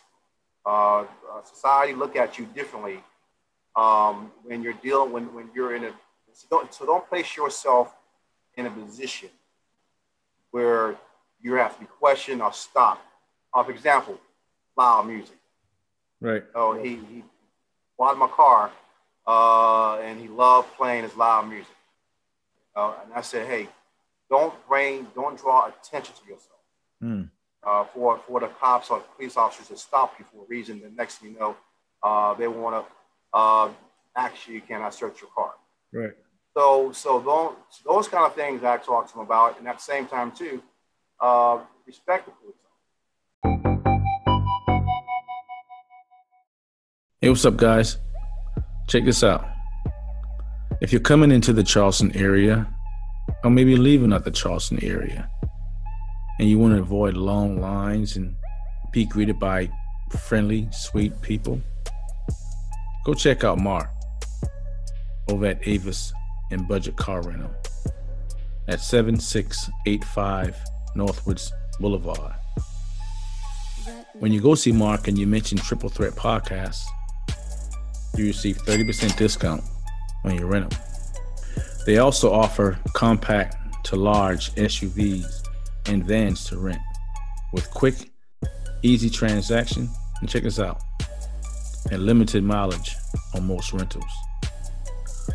[0.64, 3.00] Uh, uh, society look at you differently
[3.76, 5.92] um, when you're dealing when when you're in a
[6.32, 7.94] so don't, so don't place yourself
[8.56, 9.28] in a position
[10.50, 10.96] where
[11.44, 13.06] you have to be questioned or stopped.
[13.52, 14.18] Uh, for example,
[14.76, 15.36] loud music.
[16.20, 16.42] Right.
[16.54, 17.22] So he, he
[17.98, 18.72] bought my car
[19.26, 21.76] uh, and he loved playing his loud music.
[22.74, 23.68] Uh, and I said, hey,
[24.30, 26.60] don't bring, don't draw attention to yourself.
[27.02, 27.28] Mm.
[27.62, 30.80] Uh, for, for the cops or police officers to stop you for a reason.
[30.80, 31.56] The next thing you know,
[32.02, 32.92] uh, they want to
[33.32, 33.68] uh,
[34.16, 35.52] actually cannot search your car.
[35.92, 36.12] Right.
[36.56, 37.54] So, so those,
[37.84, 40.62] those kind of things I talk to them about, and at the same time too,
[41.20, 42.54] uh, respect the police.
[47.20, 47.98] Hey, what's up, guys?
[48.88, 49.46] Check this out.
[50.80, 52.66] If you're coming into the Charleston area,
[53.42, 55.30] or maybe leaving out the Charleston area,
[56.38, 58.34] and you want to avoid long lines and
[58.92, 59.70] be greeted by
[60.28, 61.60] friendly, sweet people,
[63.06, 63.88] go check out Mark
[65.30, 66.12] over at Avis
[66.50, 67.50] and Budget Car Rental
[68.68, 72.34] at 7685 Northwoods Boulevard.
[74.14, 76.82] When you go see Mark and you mention Triple Threat Podcast,
[78.16, 79.62] you receive 30% discount
[80.24, 80.78] on your rental.
[81.86, 85.46] They also offer compact to large SUVs
[85.86, 86.80] and vans to rent
[87.52, 88.10] with quick,
[88.82, 89.88] easy transaction.
[90.20, 90.80] And check this out
[91.90, 92.96] and limited mileage
[93.34, 94.04] on most rentals.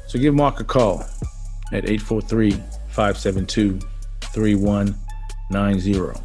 [0.07, 1.03] So give Mark a call
[1.71, 2.51] at 843
[2.89, 3.79] 572
[5.51, 6.21] 3190.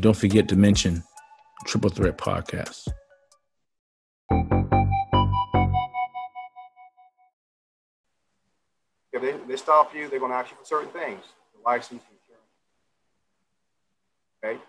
[0.00, 1.02] Don't forget to mention
[1.66, 2.88] Triple Threat Podcast.
[9.12, 11.24] If they, they stop you, they're going to ask you for certain things
[11.54, 12.50] the license, insurance.
[14.44, 14.60] Okay?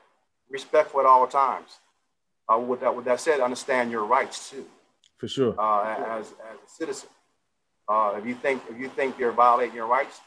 [0.49, 1.69] Respectful at all times.
[2.47, 4.65] Uh, with, that, with that said, understand your rights too.
[5.17, 5.55] For sure.
[5.59, 7.09] Uh, as, as a citizen.
[7.87, 10.19] Uh, if you think if you think you're violating your rights,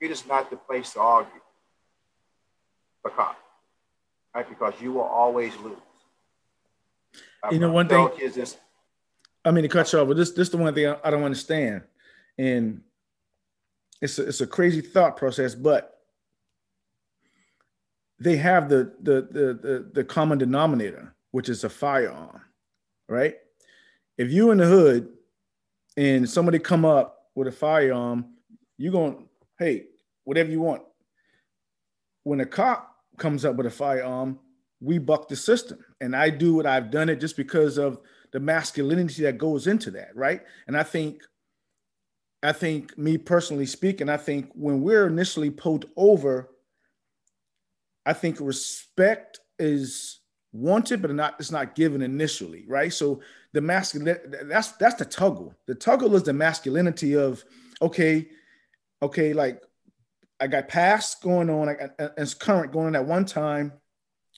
[0.00, 1.41] it is not the place to argue.
[3.02, 3.34] Because,
[4.34, 4.48] right?
[4.48, 5.76] Because you will always lose.
[7.50, 8.08] You know, one thing.
[8.20, 8.56] Is this.
[9.44, 11.10] I mean to cut you off, but this this is the one thing I, I
[11.10, 11.82] don't understand,
[12.38, 12.82] and
[14.00, 15.98] it's a, it's a crazy thought process, but
[18.20, 22.40] they have the the the the, the common denominator, which is a firearm,
[23.08, 23.36] right?
[24.16, 25.08] If you in the hood
[25.96, 28.26] and somebody come up with a firearm,
[28.78, 29.86] you're going, hey,
[30.24, 30.82] whatever you want.
[32.22, 34.38] When a cop comes up with a firearm,
[34.80, 35.78] we buck the system.
[36.00, 37.98] And I do what I've done it just because of
[38.32, 40.42] the masculinity that goes into that, right?
[40.66, 41.22] And I think,
[42.42, 46.48] I think me personally speaking, I think when we're initially pulled over,
[48.04, 50.20] I think respect is
[50.52, 52.92] wanted, but not it's not given initially, right?
[52.92, 53.20] So
[53.52, 55.54] the masculine that's that's the tuggle.
[55.66, 57.44] The tuggle is the masculinity of
[57.80, 58.28] okay,
[59.02, 59.62] okay, like
[60.42, 63.74] I got past going on and it's current going on at one time.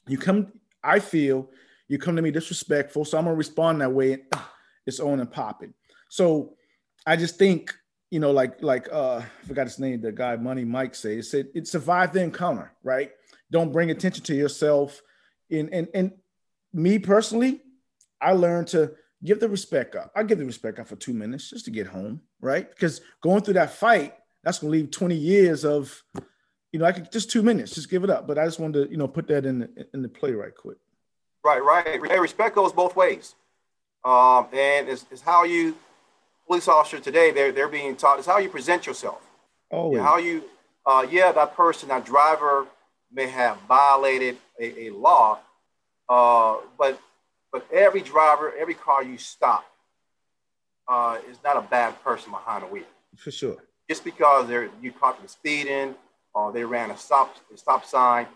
[0.07, 1.49] You come, I feel
[1.89, 4.41] you come to me disrespectful, so I'm gonna respond that way, and uh,
[4.87, 5.73] it's on and popping.
[6.11, 6.57] So
[7.07, 7.75] I just think
[8.11, 11.25] you know, like like uh, I forgot his name, the guy Money Mike said, it
[11.25, 13.11] said it survived the encounter, right?
[13.51, 15.01] Don't bring attention to yourself
[15.51, 16.13] and and and
[16.75, 17.63] me personally,
[18.21, 18.93] I learned to
[19.25, 20.13] give the respect up.
[20.15, 22.69] I give the respect up for two minutes just to get home, right?
[22.69, 26.03] Because going through that fight, that's gonna leave 20 years of,
[26.73, 28.27] you know, I could just two minutes, just give it up.
[28.27, 30.55] But I just wanted to, you know, put that in the, in the play right
[30.55, 30.79] quick.
[31.45, 32.01] Right, right.
[32.21, 33.35] Respect goes both ways,
[34.05, 35.77] um, and it's, it's how you
[36.47, 39.21] police officer today they're they're being taught is how you present yourself.
[39.71, 40.03] Oh, yeah.
[40.03, 40.45] how you,
[40.87, 42.67] uh, yeah, that person, that driver
[43.13, 45.39] may have violated a, a law,
[46.09, 47.01] uh, but
[47.53, 49.65] but every driver, every car you stop
[50.89, 52.85] uh, is not a bad person behind the wheel.
[53.17, 53.57] For sure.
[53.89, 55.95] Just because they're you caught them speeding
[56.35, 58.27] or they ran a stop a stop sign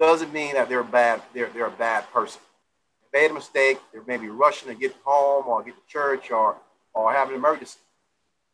[0.00, 1.22] doesn't mean that they're bad.
[1.32, 2.40] They're they're a bad person.
[3.12, 3.78] They made a mistake.
[3.92, 6.56] They're maybe rushing to get home or get to church or
[6.94, 7.78] or have an emergency.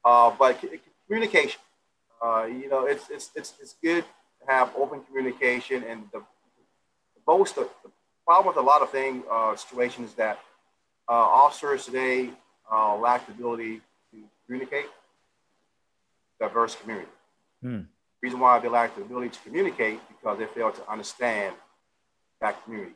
[0.05, 0.63] Uh, but
[1.07, 1.61] communication,
[2.23, 4.05] uh, you know, it's, it's it's it's good
[4.41, 5.83] to have open communication.
[5.85, 6.23] And the,
[7.27, 7.91] most the, the
[8.27, 10.39] problem with a lot of things, uh, situations that
[11.09, 12.31] uh, officers today
[12.71, 13.81] uh, lack the ability
[14.13, 14.87] to communicate
[16.41, 17.09] diverse community.
[17.63, 17.81] Hmm.
[18.23, 21.55] Reason why they lack the ability to communicate because they fail to understand
[22.41, 22.95] that community.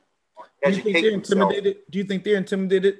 [0.64, 1.76] Do you think they're intimidated?
[1.90, 2.98] Do you think they're intimidated?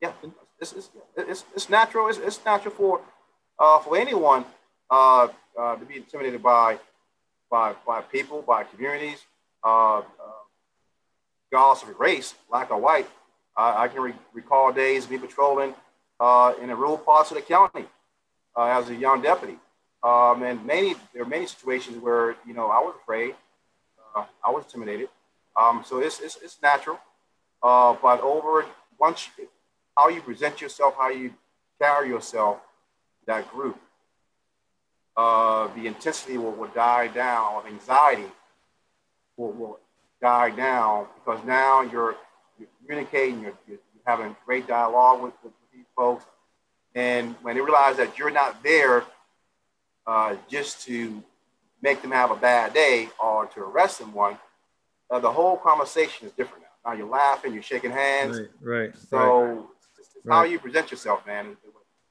[0.00, 0.12] Yeah,
[0.60, 2.08] it's, it's, it's, it's natural.
[2.08, 3.00] It's, it's natural for
[3.58, 4.44] uh, for anyone
[4.90, 6.78] uh, uh, to be intimidated by
[7.50, 9.24] by by people, by communities,
[9.64, 10.02] uh, uh,
[11.50, 13.08] regardless of race, black or white.
[13.58, 15.72] I can re- recall days of me patrolling
[16.20, 17.86] uh, in the rural parts of the county
[18.56, 19.58] uh, as a young deputy.
[20.02, 23.34] Um, and many there are many situations where you know I was afraid,
[24.14, 25.08] uh, I was intimidated.
[25.56, 26.98] Um, so it's, it's, it's natural.
[27.62, 28.66] Uh, but over
[28.98, 29.48] once you,
[29.96, 31.32] how you present yourself, how you
[31.80, 32.58] carry yourself,
[33.26, 33.78] that group,
[35.16, 38.30] uh, the intensity will, will die down, anxiety
[39.36, 39.80] will, will
[40.20, 42.16] die down because now you're,
[42.58, 46.24] you're communicating, you're, you're, having great dialogue with, with, these folks.
[46.96, 49.04] And when they realize that you're not there
[50.06, 51.22] uh, just to
[51.82, 54.38] make them have a bad day or to arrest someone,
[55.10, 56.90] uh, the whole conversation is different now.
[56.90, 58.40] Now you're laughing, you're shaking hands.
[58.40, 58.94] Right, right.
[59.10, 59.58] So right.
[59.98, 60.36] It's, it's right.
[60.36, 61.58] how you present yourself, man,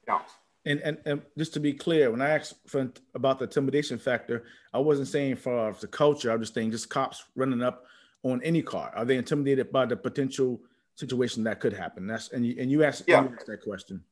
[0.06, 0.32] counts.
[0.64, 4.44] And, and, and just to be clear, when I asked for, about the intimidation factor,
[4.72, 6.30] I wasn't saying for the culture.
[6.30, 7.86] I was just saying just cops running up
[8.22, 8.92] on any car.
[8.94, 10.60] Are they intimidated by the potential
[10.94, 12.06] situation that could happen?
[12.06, 13.22] That's and you and you asked, yeah.
[13.22, 14.02] you asked that question.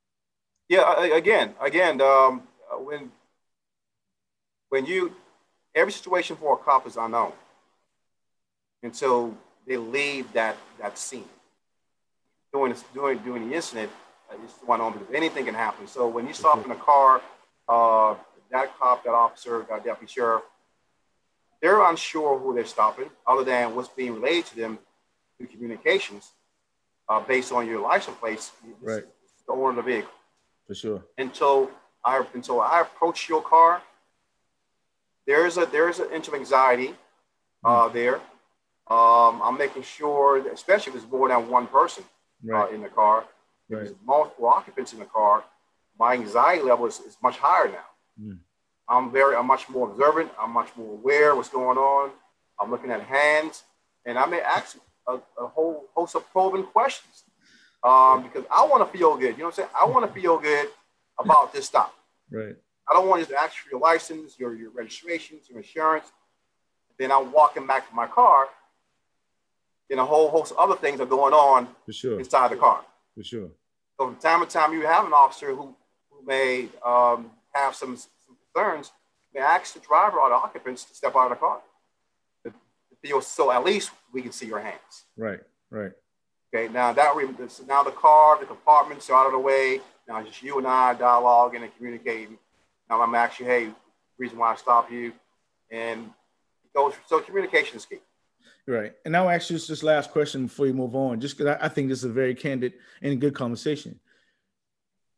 [0.68, 1.04] Yeah.
[1.04, 2.42] Again, again, um,
[2.78, 3.10] when
[4.68, 5.14] when you
[5.74, 7.32] every situation for a cop is unknown
[8.82, 11.28] until they leave that that scene.
[12.52, 13.90] During during during the incident,
[14.30, 15.86] uh, it's one on because anything can happen.
[15.86, 17.20] So when you stop in a car,
[17.68, 18.14] uh,
[18.50, 20.42] that cop, that officer, that deputy sheriff,
[21.60, 24.78] they're unsure who they're stopping, other than what's being relayed to them
[25.36, 26.30] through communications,
[27.08, 28.50] uh, based on your license plate,
[28.80, 29.04] right?
[29.46, 30.10] The owner of the vehicle.
[30.66, 31.04] For sure.
[31.18, 31.70] Until
[32.04, 33.82] I until I approach your car,
[35.26, 36.94] there is a there is an inch of anxiety
[37.64, 37.94] uh, hmm.
[37.94, 38.20] there.
[38.86, 42.04] Um, I'm making sure, that, especially if it's more than one person
[42.46, 42.70] uh, right.
[42.70, 43.84] uh, in the car, right.
[43.84, 45.42] there's multiple occupants in the car,
[45.98, 47.86] my anxiety level is, is much higher now.
[48.20, 48.38] Mm.
[48.88, 50.30] I'm very, I'm much more observant.
[50.38, 52.10] I'm much more aware of what's going on.
[52.60, 53.64] I'm looking at hands,
[54.04, 54.76] and I may ask
[55.08, 57.23] a, a whole host of probing questions
[57.84, 59.32] um, because I want to feel good.
[59.32, 59.68] You know what I'm saying?
[59.80, 60.68] I want to feel good
[61.18, 61.94] about this stop.
[62.30, 62.56] Right.
[62.88, 66.10] I don't want you to ask for your license, your, your registrations, your insurance.
[66.98, 68.48] Then I'm walking back to my car
[69.90, 72.18] and a whole host of other things are going on For sure.
[72.18, 72.84] inside the car.
[73.14, 73.50] For sure.
[73.98, 75.74] So from time to time, you have an officer who,
[76.10, 78.92] who may um, have some, some concerns,
[79.34, 81.60] may ask the driver or the occupants to step out of the car.
[83.20, 85.04] So at least we can see your hands.
[85.16, 85.92] Right, right.
[86.54, 87.16] Okay, now that
[87.66, 89.80] now the car, the compartments are out of the way.
[90.06, 92.38] Now just you and I dialoguing and communicating.
[92.88, 93.70] Now I'm asking, hey,
[94.18, 95.12] reason why I stop you,
[95.70, 96.10] and
[96.74, 97.98] so communication is key.
[98.68, 98.92] Right.
[99.04, 101.68] And I'll ask you this last question before you move on, just because I, I,
[101.68, 103.98] think this is a very candid and good conversation.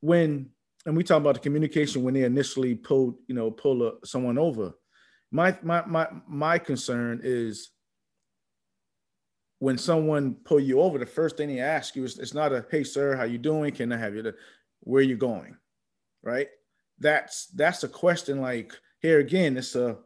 [0.00, 0.50] When
[0.86, 4.38] and we talk about the communication when they initially pulled, you know, pull a, someone
[4.38, 4.72] over.
[5.30, 7.70] My my my my concern is
[9.58, 12.66] when someone pull you over, the first thing they ask you is it's not a
[12.70, 13.72] hey sir, how you doing?
[13.72, 14.32] Can I have you
[14.80, 15.56] where you going?
[16.22, 16.48] Right?
[16.98, 19.98] That's that's a question like here again, it's a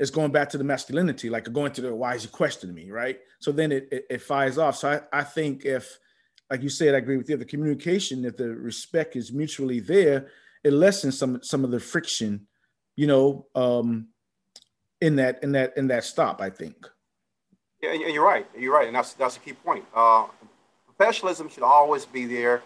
[0.00, 2.90] it's going back to the masculinity, like going to the why is he questioning me,
[2.90, 3.20] right?
[3.38, 4.76] So then it, it, it fires off.
[4.76, 5.98] So I, I think if,
[6.50, 10.28] like you said, I agree with you, the communication, if the respect is mutually there,
[10.64, 12.46] it lessens some some of the friction,
[12.96, 14.08] you know, um,
[15.02, 16.40] in that in that in that stop.
[16.40, 16.88] I think.
[17.82, 18.46] Yeah, and you're right.
[18.58, 19.84] You're right, and that's that's a key point.
[19.94, 20.26] Uh,
[20.86, 22.62] professionalism should always be there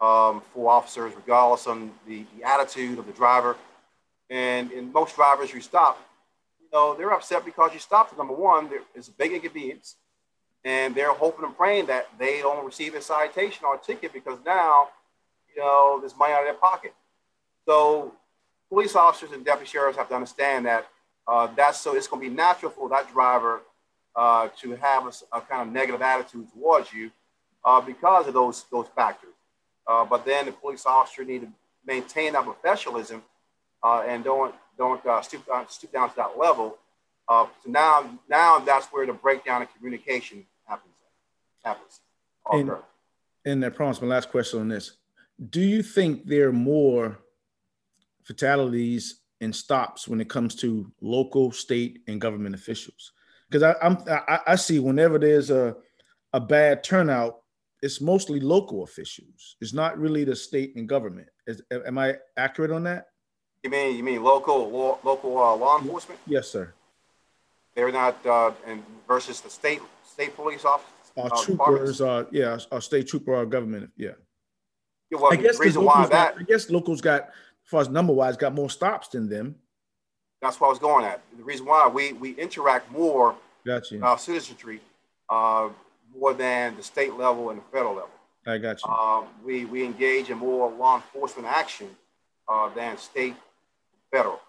[0.00, 3.56] um, for officers, regardless on the, the attitude of the driver.
[4.30, 5.98] And in most drivers you stop,
[6.60, 8.16] You know, they're upset because you stopped.
[8.16, 9.96] Number one, it's a big inconvenience.
[10.64, 14.38] And they're hoping and praying that they don't receive a citation or a ticket because
[14.46, 14.88] now,
[15.54, 16.94] you know, there's money out of their pocket.
[17.66, 18.14] So
[18.70, 20.88] police officers and deputy sheriffs have to understand that
[21.28, 23.60] uh, that's so it's going to be natural for that driver
[24.16, 27.10] uh, to have a, a, kind of negative attitude towards you
[27.64, 29.30] uh, because of those those factors.
[29.86, 31.48] Uh, but then the police officer need to
[31.86, 33.22] maintain that professionalism
[33.82, 36.78] uh, and don't don't uh, stoop, down, stoop down to that level.
[37.28, 40.94] Uh, so now, now that's where the breakdown in communication happens.
[41.64, 42.00] Happens.
[42.50, 42.70] And,
[43.44, 44.96] and I promise my last question on this:
[45.50, 47.18] Do you think there are more
[48.24, 53.12] fatalities and stops when it comes to local, state, and government officials?
[53.54, 55.76] Because I'm I, I see whenever there's a
[56.32, 57.36] a bad turnout,
[57.82, 59.54] it's mostly local officials.
[59.60, 61.28] It's not really the state and government.
[61.46, 63.06] Is, am I accurate on that?
[63.62, 66.18] You mean you mean local law, local uh, law enforcement?
[66.26, 66.74] Yes, sir.
[67.76, 71.12] They're not uh, and versus the state state police officers.
[71.16, 74.10] Our uh, troopers, uh, yeah, our state trooper, our government, yeah.
[75.12, 77.30] yeah well, I guess the reason why that got, I guess locals got, as
[77.66, 79.54] far as number wise, got more stops than them.
[80.44, 81.22] That's what I was going at.
[81.36, 83.34] The reason why we we interact more
[83.66, 84.00] gotcha.
[84.00, 84.80] our citizenry
[85.28, 85.70] uh,
[86.14, 88.10] more than the state level and the federal level.
[88.46, 88.90] I got you.
[88.90, 91.88] Um, we we engage in more law enforcement action
[92.48, 93.36] uh, than state,
[94.12, 94.40] federal.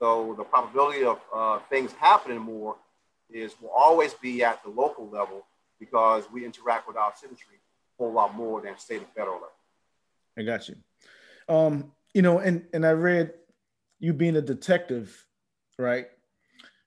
[0.00, 2.76] So the probability of uh, things happening more
[3.30, 5.44] is will always be at the local level
[5.78, 9.48] because we interact with our citizenry a whole lot more than state and federal level.
[10.38, 10.76] I got you.
[11.48, 13.34] Um, you know, and and I read
[14.00, 15.24] you being a detective,
[15.78, 16.06] right,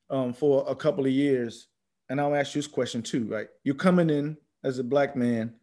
[0.10, 1.68] um, for a couple of years,
[2.10, 3.48] and I'll ask you this question too, right?
[3.64, 5.54] You're coming in as a black man,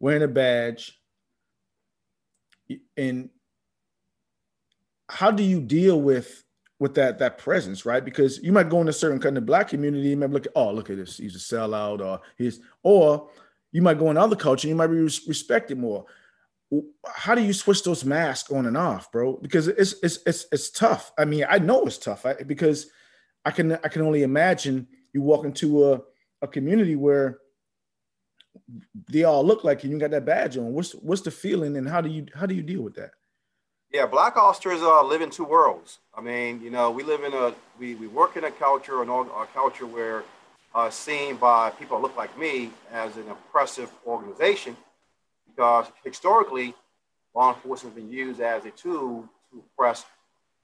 [0.00, 0.98] wearing a badge,
[2.96, 3.30] and
[5.08, 6.44] how do you deal with
[6.80, 8.04] with that that presence, right?
[8.04, 10.52] Because you might go in a certain kind of black community, you might look at,
[10.56, 13.28] oh, look at this, he's a sellout, or he's, or
[13.72, 16.06] you might go in other culture, you might be respected more.
[17.06, 19.38] How do you switch those masks on and off, bro?
[19.42, 21.12] Because it's it's it's it's tough.
[21.18, 22.86] I mean, I know it's tough I, because
[23.44, 26.00] I can I can only imagine you walk into a,
[26.42, 27.38] a community where
[29.10, 30.72] they all look like you, you got that badge on.
[30.72, 33.12] What's what's the feeling and how do you how do you deal with that?
[33.92, 36.00] Yeah, black officers uh, live in two worlds.
[36.14, 39.08] I mean, you know, we live in a we, we work in a culture, an
[39.08, 40.24] a culture where
[40.74, 44.76] uh, seen by people look like me as an oppressive organization,
[45.54, 46.74] because historically,
[47.34, 50.04] law enforcement has been used as a tool to oppress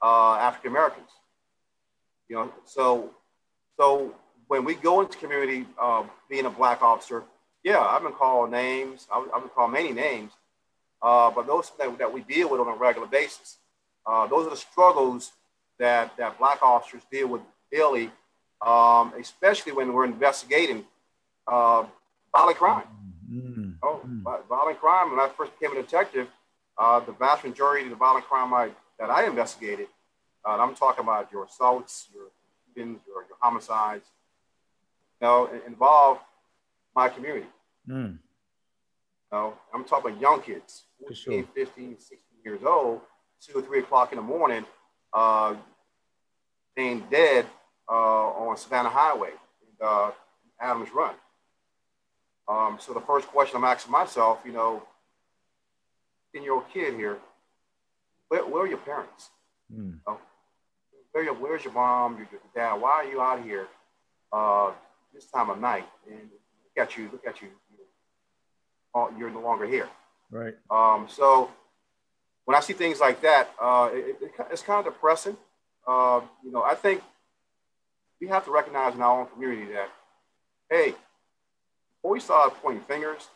[0.01, 1.09] uh, African Americans.
[2.29, 3.11] You know, so
[3.77, 4.15] so
[4.47, 7.23] when we go into community, uh, being a black officer,
[7.63, 9.07] yeah, I've been called names.
[9.13, 10.31] I've, I've been called many names
[11.01, 13.57] uh, but those that, that, we deal with on a regular basis.
[14.05, 15.31] Uh, those are the struggles
[15.79, 18.11] that, that black officers deal with daily,
[18.65, 20.85] um, especially when we're investigating
[21.47, 21.83] uh,
[22.35, 22.83] violent crime.
[24.23, 24.47] Mm-hmm.
[24.49, 25.11] violent crime.
[25.11, 26.27] When I first became a detective,
[26.77, 28.69] uh, the vast majority of the violent crime I,
[28.99, 29.87] that I investigated,
[30.45, 32.27] uh, I'm talking about your assaults, your
[32.75, 34.05] your, your homicides,
[35.19, 36.19] you know, involve
[36.95, 37.47] my community.
[37.87, 38.17] Mm
[39.31, 41.43] know, I'm talking about young kids, 14, sure.
[41.55, 43.01] 15, 16 years old,
[43.41, 44.65] two or three o'clock in the morning,
[45.13, 45.55] uh,
[46.75, 47.45] being dead
[47.89, 49.31] uh, on Savannah Highway,
[49.81, 50.11] uh,
[50.59, 51.15] Adams Run.
[52.51, 54.83] Um, so the first question I'm asking myself, you know,
[56.33, 57.17] 10 year old kid here,
[58.27, 59.29] where, where are your parents?
[59.73, 59.93] Mm.
[59.93, 60.17] You know,
[61.13, 62.73] where your, where's your mom, your, your, dad?
[62.73, 63.67] Why are you out here
[64.33, 64.71] uh,
[65.13, 65.85] this time of night?
[66.09, 67.47] And look at you, look at you,
[69.17, 69.87] you're no longer here.
[70.29, 70.55] Right.
[70.69, 71.49] Um, so
[72.43, 75.37] when I see things like that, uh, it, it, it's kind of depressing.
[75.87, 77.01] Uh, you know, I think
[78.19, 79.89] we have to recognize in our own community that,
[80.69, 80.95] hey,
[82.01, 83.29] before we start pointing fingers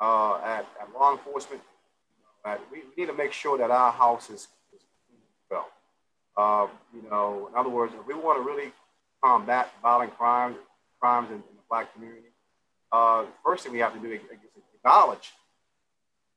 [0.00, 1.60] uh, at, at, law enforcement,
[2.44, 4.80] uh, we, we, need to make sure that our house is, is
[5.50, 5.68] well.
[6.36, 8.72] Uh, you know, in other words, if we want to really
[9.22, 10.56] combat violent crimes,
[11.00, 12.28] crimes in, in the black community,
[12.92, 14.20] uh, first thing we have to do is
[14.78, 15.32] acknowledge,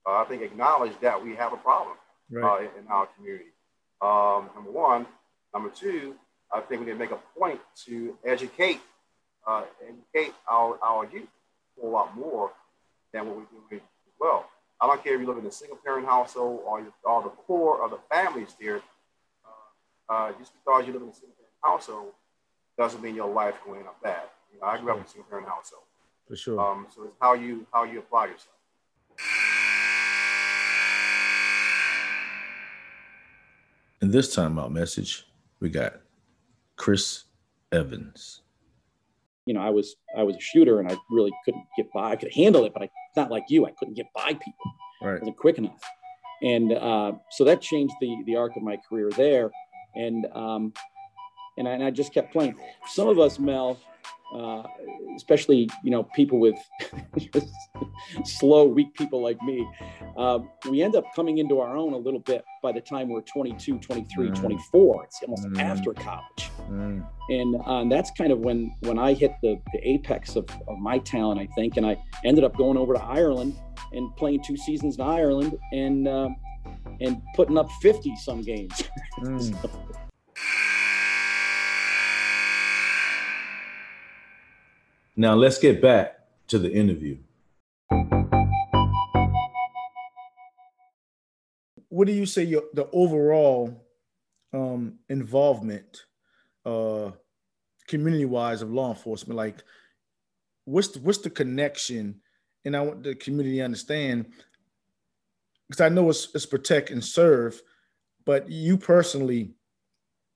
[0.06, 1.96] uh, I think, acknowledge that we have a problem
[2.32, 2.68] right.
[2.68, 3.52] uh, in, our community.
[4.02, 5.06] Um, number one.
[5.54, 6.16] Number two,
[6.54, 8.80] I think we need to make a point to educate,
[9.50, 11.28] uh, educate our, our youth
[11.82, 12.52] a lot more
[13.12, 14.46] than what we do as well.
[14.80, 17.30] I don't care if you live in a single parent household or, you, or the
[17.30, 18.78] poor of the families there.
[18.78, 22.12] Uh, uh, just because you live in a single parent household
[22.78, 24.24] doesn't mean your life going up bad.
[24.54, 25.84] You know, I grew up in a single parent household.
[26.28, 26.60] For sure.
[26.60, 28.56] Um, so it's how you how you apply yourself.
[34.02, 35.26] In this timeout message,
[35.60, 35.94] we got
[36.78, 37.24] Chris
[37.72, 38.42] Evans.
[39.50, 42.12] You know, I was I was a shooter and I really couldn't get by.
[42.12, 43.66] I could handle it, but I not like you.
[43.66, 44.68] I couldn't get by people.
[45.02, 45.16] Right.
[45.16, 45.82] I wasn't quick enough.
[46.44, 49.50] And uh, so that changed the the arc of my career there.
[49.96, 50.72] And um,
[51.58, 52.60] and I, and I just kept playing.
[52.86, 53.80] Some of us, Mel,
[54.36, 54.64] uh,
[55.16, 56.56] especially you know people with
[58.24, 59.68] slow weak people like me
[60.18, 63.22] uh, we end up coming into our own a little bit by the time we're
[63.22, 64.40] 22 23 mm.
[64.40, 65.62] 24 it's almost mm.
[65.62, 67.06] after college mm.
[67.30, 70.78] and, uh, and that's kind of when when i hit the, the apex of, of
[70.78, 73.56] my talent i think and i ended up going over to ireland
[73.94, 76.30] and playing two seasons in ireland and uh,
[77.02, 78.84] and putting up 50 some games
[79.20, 79.62] mm.
[79.62, 79.70] so,
[85.20, 86.18] Now let's get back
[86.48, 87.18] to the interview.
[91.90, 93.86] What do you say your the overall
[94.54, 96.06] um, involvement,
[96.66, 97.12] uh,
[97.90, 99.36] community wise, of law enforcement?
[99.36, 99.62] Like,
[100.64, 102.22] what's the, what's the connection?
[102.64, 104.28] And I want the community to understand
[105.68, 107.62] because I know it's, it's protect and serve,
[108.26, 109.52] but you personally,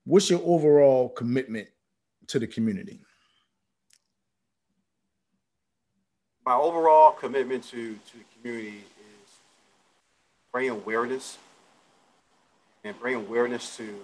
[0.03, 1.69] what's your overall commitment
[2.27, 2.99] to the community?
[6.45, 9.31] My overall commitment to, to the community is
[10.51, 11.37] bring awareness
[12.83, 13.95] and bring awareness to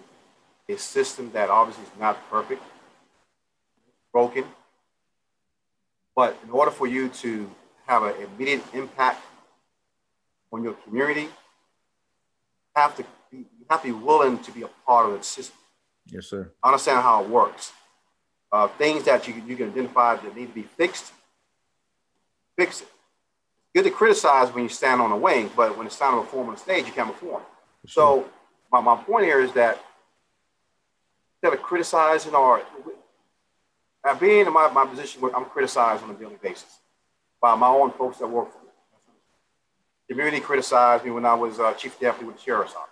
[0.69, 2.63] a system that obviously is not perfect,
[4.13, 4.45] broken.
[6.15, 7.49] But in order for you to
[7.87, 9.21] have an immediate impact
[10.53, 11.29] on your community, you
[12.75, 15.57] have to be, you have to be willing to be a part of the system.
[16.05, 16.51] Yes, sir.
[16.63, 17.73] Understand how it works.
[18.51, 21.11] Uh, things that you, you can identify that need to be fixed,
[22.59, 22.89] fix it.
[23.73, 26.49] Good to criticize when you stand on a wing, but when it's time to perform
[26.49, 27.41] on the stage, you can't perform.
[27.85, 28.25] Sure.
[28.25, 28.29] So
[28.71, 29.79] my, my point here is that
[31.35, 32.61] instead of criticizing or
[34.03, 36.79] uh, being in my, my position where I'm criticized on a daily basis
[37.41, 38.71] by my own folks that work for me.
[40.09, 42.89] The community criticized me when I was uh, chief deputy with the sheriff's office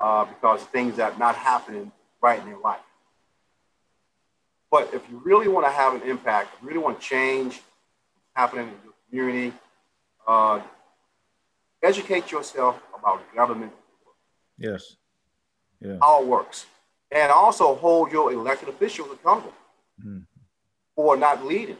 [0.00, 1.92] uh, because of things that are not happening
[2.22, 2.80] right in their life.
[4.70, 7.60] But if you really want to have an impact, if you really want to change
[8.36, 9.56] happening in your community,
[10.28, 10.60] uh,
[11.82, 13.72] educate yourself about government
[14.58, 14.96] Yes.
[15.80, 15.98] Yeah.
[16.00, 16.66] How it works.
[17.10, 19.52] And also hold your elected officials accountable
[20.00, 20.20] mm-hmm.
[20.94, 21.76] for not leading.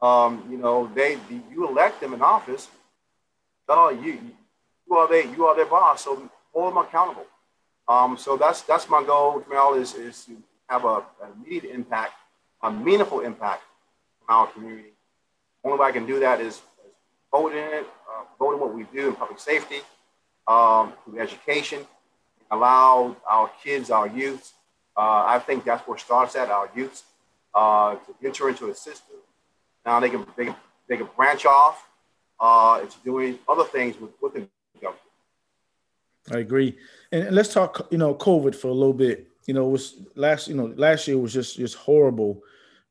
[0.00, 1.18] Um, you know, they
[1.52, 2.68] you elect them in office.
[3.68, 4.18] Oh, you
[4.88, 7.26] you are they you are their boss, so hold them accountable.
[7.86, 10.36] Um, so that's that's my goal, Mel, is is to
[10.68, 12.12] have a, an immediate impact,
[12.62, 13.62] a meaningful impact
[14.26, 14.92] on our community.
[15.64, 16.60] Only way I can do that is,
[17.34, 19.80] in it, uh, in what we do in public safety,
[20.48, 21.86] um, through education,
[22.50, 24.52] allow our kids, our youth.
[24.96, 27.04] Uh, I think that's where it starts at our youth
[27.54, 29.16] uh, to enter into a system.
[29.86, 30.54] Now they can they
[30.88, 31.88] they can branch off
[32.40, 35.00] uh, into doing other things with, within the government.
[36.32, 36.76] I agree.
[37.12, 39.28] And let's talk, you know, COVID for a little bit.
[39.46, 42.42] You know, was last, you know, last year was just just horrible.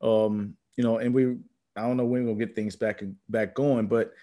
[0.01, 1.37] Um, you know, and we
[1.79, 4.13] I don't know when we'll get things back back going, but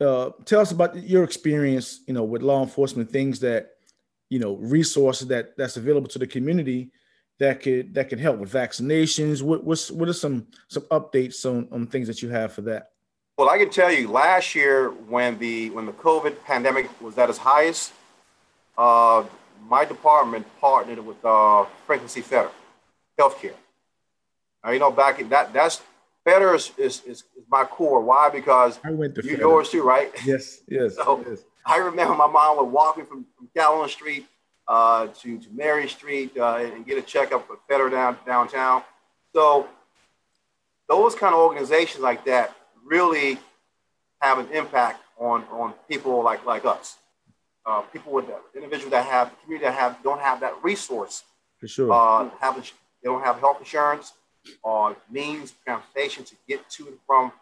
[0.00, 3.72] uh, tell us about your experience, you know, with law enforcement, things that,
[4.30, 6.90] you know, resources that that's available to the community
[7.38, 9.42] that could that can help with vaccinations.
[9.42, 12.90] What what's what are some some updates on, on things that you have for that?
[13.36, 17.28] Well, I can tell you, last year when the when the COVID pandemic was at
[17.28, 17.92] its highest,
[18.76, 19.24] uh,
[19.68, 21.64] my department partnered with uh,
[22.06, 22.20] C.
[22.20, 22.50] Fetter
[23.18, 23.54] Healthcare.
[24.64, 25.82] Now, you know, back in that that's
[26.24, 28.00] Fetter is, is, is, my core.
[28.00, 28.30] Why?
[28.30, 30.10] Because I went to you, yours too, right?
[30.24, 31.40] Yes, yes, so yes.
[31.66, 34.26] I remember my mom would walk me from, from Calhoun Street
[34.68, 38.82] uh, to, to Mary Street uh, and get a checkup with Fetter down, downtown.
[39.34, 39.68] So
[40.88, 42.54] those kind of organizations like that
[42.84, 43.38] really
[44.20, 46.96] have an impact on, on people like, like us.
[47.66, 48.24] Uh, people with
[48.56, 51.22] individuals that have community that have don't have that resource.
[51.58, 51.92] For sure.
[51.92, 54.14] Uh, have they don't have health insurance
[54.62, 57.32] or means of transportation to get to and from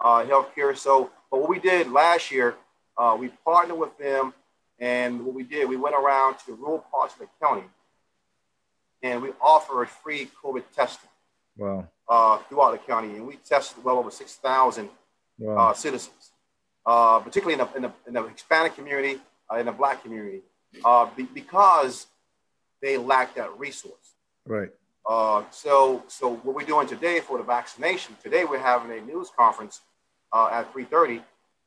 [0.00, 0.76] uh, healthcare.
[0.76, 2.54] So, but what we did last year,
[2.96, 4.34] uh, we partnered with them,
[4.78, 7.64] and what we did, we went around to the rural parts of the county,
[9.02, 11.08] and we offered free COVID testing.
[11.56, 11.88] Wow.
[12.08, 14.88] Uh, throughout the county, and we tested well over six thousand
[15.38, 15.70] wow.
[15.70, 16.32] Uh, citizens,
[16.84, 20.40] uh, particularly in the, in the, in the Hispanic community, uh, in the Black community,
[21.16, 22.08] be, because
[22.82, 24.14] they lack that resource.
[24.44, 24.70] Right.
[25.08, 29.30] Uh, so, so what we're doing today for the vaccination, today we're having a news
[29.36, 29.80] conference
[30.32, 31.22] uh, at 3.30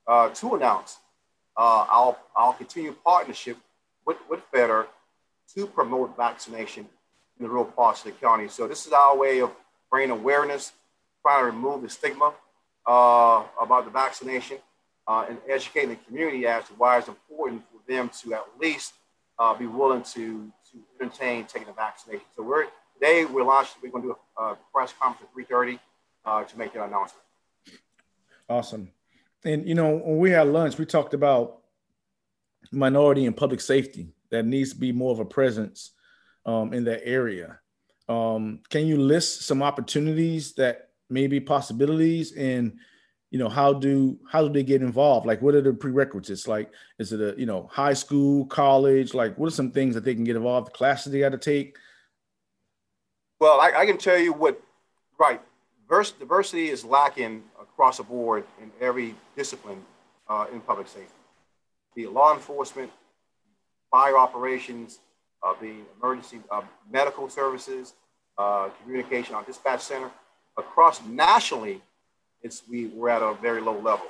[0.07, 0.97] uh, to announce
[1.57, 3.57] uh, our, our continued partnership
[4.05, 4.87] with, with Fetter
[5.55, 6.87] to promote vaccination
[7.39, 8.47] in the rural parts of the county.
[8.47, 9.51] So this is our way of
[9.89, 10.71] bringing awareness,
[11.21, 12.33] trying to remove the stigma
[12.87, 14.57] uh, about the vaccination
[15.07, 18.93] uh, and educating the community as to why it's important for them to at least
[19.59, 22.23] be willing to, to entertain taking the vaccination.
[22.33, 22.67] So we're
[23.03, 25.77] Today we're launching, we're going to do a, press conference at 3.30
[26.23, 27.25] uh, to make that announcement.
[28.47, 28.91] Awesome.
[29.43, 31.63] And, you know, when we had lunch, we talked about
[32.71, 35.91] minority and public safety that needs to be more of a presence
[36.45, 37.59] um, in that area.
[38.07, 42.77] Um, can you list some opportunities that may be possibilities and
[43.31, 46.71] you know how do how do they get involved like what are the prerequisites like
[46.99, 50.13] is it a you know high school college like what are some things that they
[50.15, 51.75] can get involved the classes they got to take
[53.43, 54.61] well, I, I, can tell you what,
[55.19, 55.41] right,
[55.89, 59.83] diversity is lacking across the board in every discipline
[60.29, 61.11] uh, in public safety.
[61.93, 62.89] Be it law enforcement,
[63.91, 64.99] fire operations,
[65.45, 67.95] uh, the emergency uh, medical services,
[68.37, 70.09] uh, communication, our dispatch center.
[70.57, 71.81] Across nationally,
[72.43, 74.07] it's we, we're at a very low level.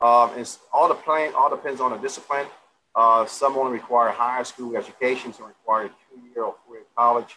[0.00, 2.46] Um, it's all the plan, all depends on the discipline.
[2.94, 7.36] Uh, some only require higher school education, some require a two-year or four-year college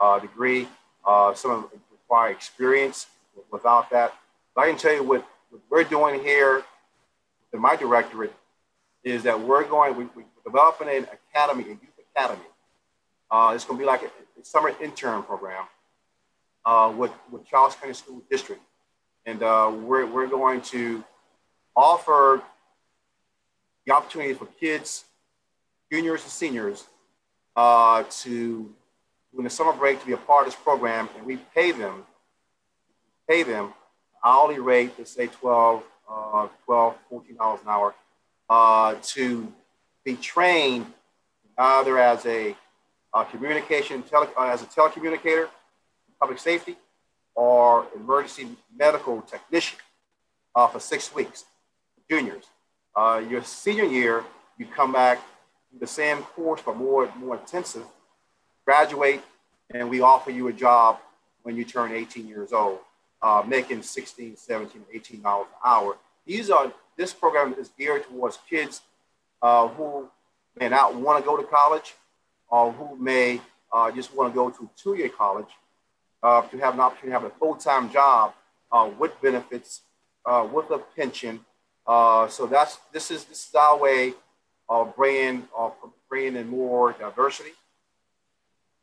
[0.00, 0.68] uh, degree.
[1.06, 3.06] Uh, some of them require experience.
[3.52, 4.12] Without that,
[4.52, 6.64] but I can tell you what, what we're doing here
[7.52, 8.34] in my directorate
[9.04, 12.42] is that we're going, we, we're developing an academy, a youth academy.
[13.30, 14.06] Uh, it's going to be like a,
[14.40, 15.64] a summer intern program
[16.64, 18.60] uh, with, with Charleston County School District.
[19.24, 21.04] And uh, we're, we're going to
[21.76, 22.42] offer
[23.86, 25.04] the opportunity for kids,
[25.92, 26.86] juniors and seniors,
[27.54, 28.74] uh, to,
[29.38, 31.08] when the summer break, to be a part of this program.
[31.16, 32.04] And we pay them,
[33.28, 33.72] pay them
[34.24, 35.80] hourly rate, let's say 12,
[36.10, 37.94] uh, 12 $14 an hour,
[38.50, 39.52] uh, to
[40.04, 40.86] be trained
[41.56, 42.56] either as a
[43.14, 45.48] uh, communication, tele, uh, as a telecommunicator,
[46.20, 46.76] public safety,
[47.36, 49.78] or emergency medical technician
[50.56, 51.44] uh, for six weeks,
[52.10, 52.46] juniors.
[52.96, 54.24] Uh, your senior year,
[54.58, 55.20] you come back
[55.78, 57.84] the same course, but more, more intensive,
[58.68, 59.22] graduate,
[59.72, 60.98] and we offer you a job
[61.42, 62.78] when you turn 18 years old,
[63.22, 65.96] uh, making 16, 17, 18 dollars an hour.
[66.26, 68.82] These are this program is geared towards kids
[69.40, 70.10] uh, who
[70.60, 71.94] may not want to go to college,
[72.50, 73.40] or who may
[73.72, 75.52] uh, just want to go to two-year college
[76.22, 78.34] uh, to have an opportunity to have a full-time job
[78.70, 79.80] uh, with benefits,
[80.26, 81.40] uh, with a pension.
[81.86, 84.12] So that's this is this is our way
[84.68, 85.72] of bringing of
[86.10, 87.54] bringing in more diversity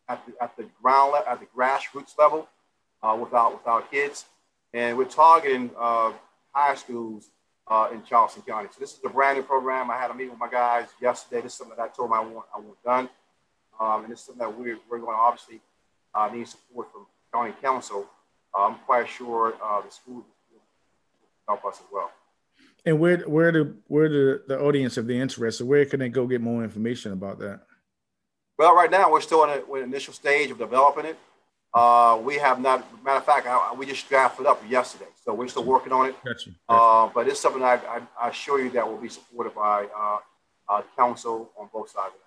[0.08, 2.47] at the, at the ground level, at the grassroots level,
[3.03, 4.26] uh, without without kids,
[4.74, 5.72] and we're targeting
[6.56, 7.30] high schools
[7.68, 8.70] uh, in Charleston County.
[8.72, 9.89] So this is a brand new program.
[9.89, 11.41] I had a meeting with my guys yesterday.
[11.41, 13.10] This is something that I told them I want, I want done.
[13.80, 15.62] Um, and this is something that we're, we're going to obviously
[16.14, 18.06] uh, need support from county council.
[18.58, 20.62] Uh, I'm quite sure uh, the school will
[21.47, 22.12] help us as well.
[22.86, 26.28] And where where the where the, the audience if they're interested, where can they go
[26.28, 27.62] get more information about that?
[28.58, 31.18] Well, right now we're still in an initial stage of developing it.
[31.74, 35.49] Uh, we have not, matter of fact, I, we just drafted up yesterday, so we're
[35.49, 36.16] still working on it.
[36.24, 36.51] Gotcha.
[36.70, 40.18] Uh, but it's something I, I, I, assure you that will be supported by uh,
[40.70, 42.22] uh council on both sides of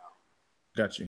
[0.77, 0.91] the house.
[0.91, 1.07] Got you.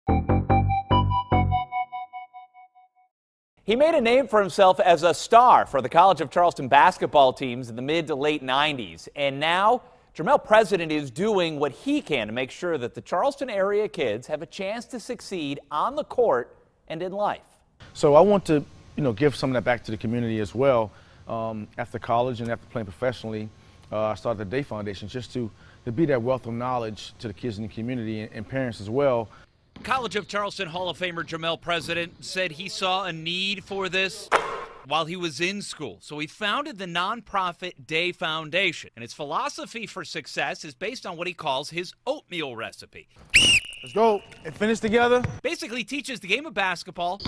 [3.64, 7.34] He made a name for himself as a star for the College of Charleston basketball
[7.34, 9.06] teams in the mid to late 90s.
[9.14, 9.82] And now,
[10.14, 14.26] Jermel President is doing what he can to make sure that the Charleston area kids
[14.26, 16.56] have a chance to succeed on the court
[16.88, 17.40] and in life.
[17.94, 18.64] So I want to,
[18.96, 20.90] you know, give some of that back to the community as well.
[21.28, 23.48] Um, after college and after playing professionally,
[23.92, 25.48] uh, I started the Day Foundation just to,
[25.84, 28.80] to be that wealth of knowledge to the kids in the community and, and parents
[28.80, 29.28] as well.
[29.84, 34.28] College of Charleston Hall of Famer Jermel President said he saw a need for this
[34.90, 35.98] while he was in school.
[36.00, 38.90] So he founded the nonprofit Day Foundation.
[38.96, 43.08] And its philosophy for success is based on what he calls his oatmeal recipe.
[43.82, 45.22] Let's go and finish together.
[45.42, 47.20] Basically teaches the game of basketball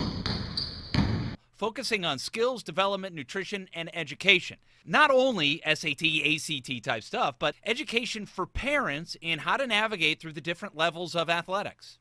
[1.54, 4.56] focusing on skills development, nutrition, and education.
[4.84, 10.32] Not only SAT, ACT type stuff, but education for parents in how to navigate through
[10.32, 12.00] the different levels of athletics.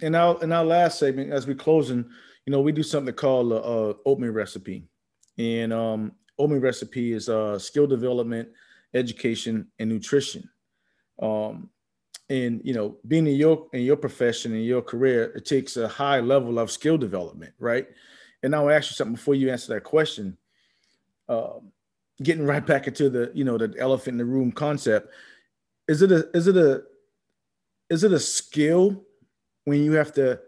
[0.00, 2.08] In our in our last segment, as we closing,
[2.48, 4.82] you know, we do something called a, a oatmeal recipe,
[5.36, 8.48] and um, oatmeal recipe is uh, skill development,
[8.94, 10.48] education, and nutrition.
[11.20, 11.68] Um,
[12.30, 15.86] and you know, being in your in your profession in your career, it takes a
[15.86, 17.86] high level of skill development, right?
[18.42, 20.38] And I'll ask you something before you answer that question.
[21.28, 21.70] Um,
[22.22, 25.12] getting right back into the you know the elephant in the room concept.
[25.86, 26.84] Is it a is it a
[27.90, 29.04] is it a skill
[29.66, 30.40] when you have to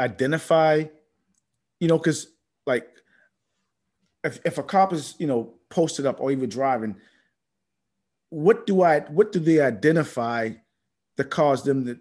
[0.00, 0.84] identify,
[1.80, 2.28] you know, because
[2.66, 2.88] like
[4.24, 6.96] if, if a cop is you know posted up or even driving,
[8.30, 10.50] what do I what do they identify
[11.16, 11.98] that cause them to,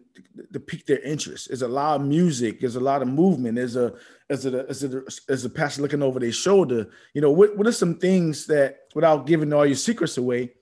[0.54, 1.50] to pique their interest.
[1.50, 2.64] Is a lot of music.
[2.64, 3.58] is a lot of movement.
[3.58, 3.94] is a
[4.30, 6.90] is it a, is it a, is a pastor looking over their shoulder?
[7.14, 10.54] You know, what what are some things that without giving all your secrets away,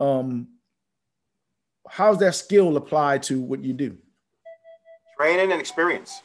[0.00, 0.48] um,
[1.88, 3.96] how's that skill applied to what you do?
[5.16, 6.22] Training and experience,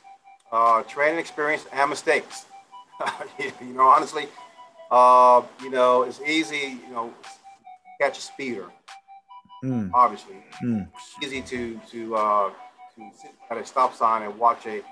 [0.52, 2.46] uh, training experience and mistakes.
[3.40, 4.28] you know, honestly,
[4.92, 6.80] uh, you know, it's easy.
[6.88, 7.14] You know,
[8.00, 8.70] catch a speeder
[9.66, 9.90] Mm.
[9.94, 10.88] Obviously, mm.
[11.24, 12.50] easy to to uh,
[12.96, 14.84] to sit at a stop sign and watch a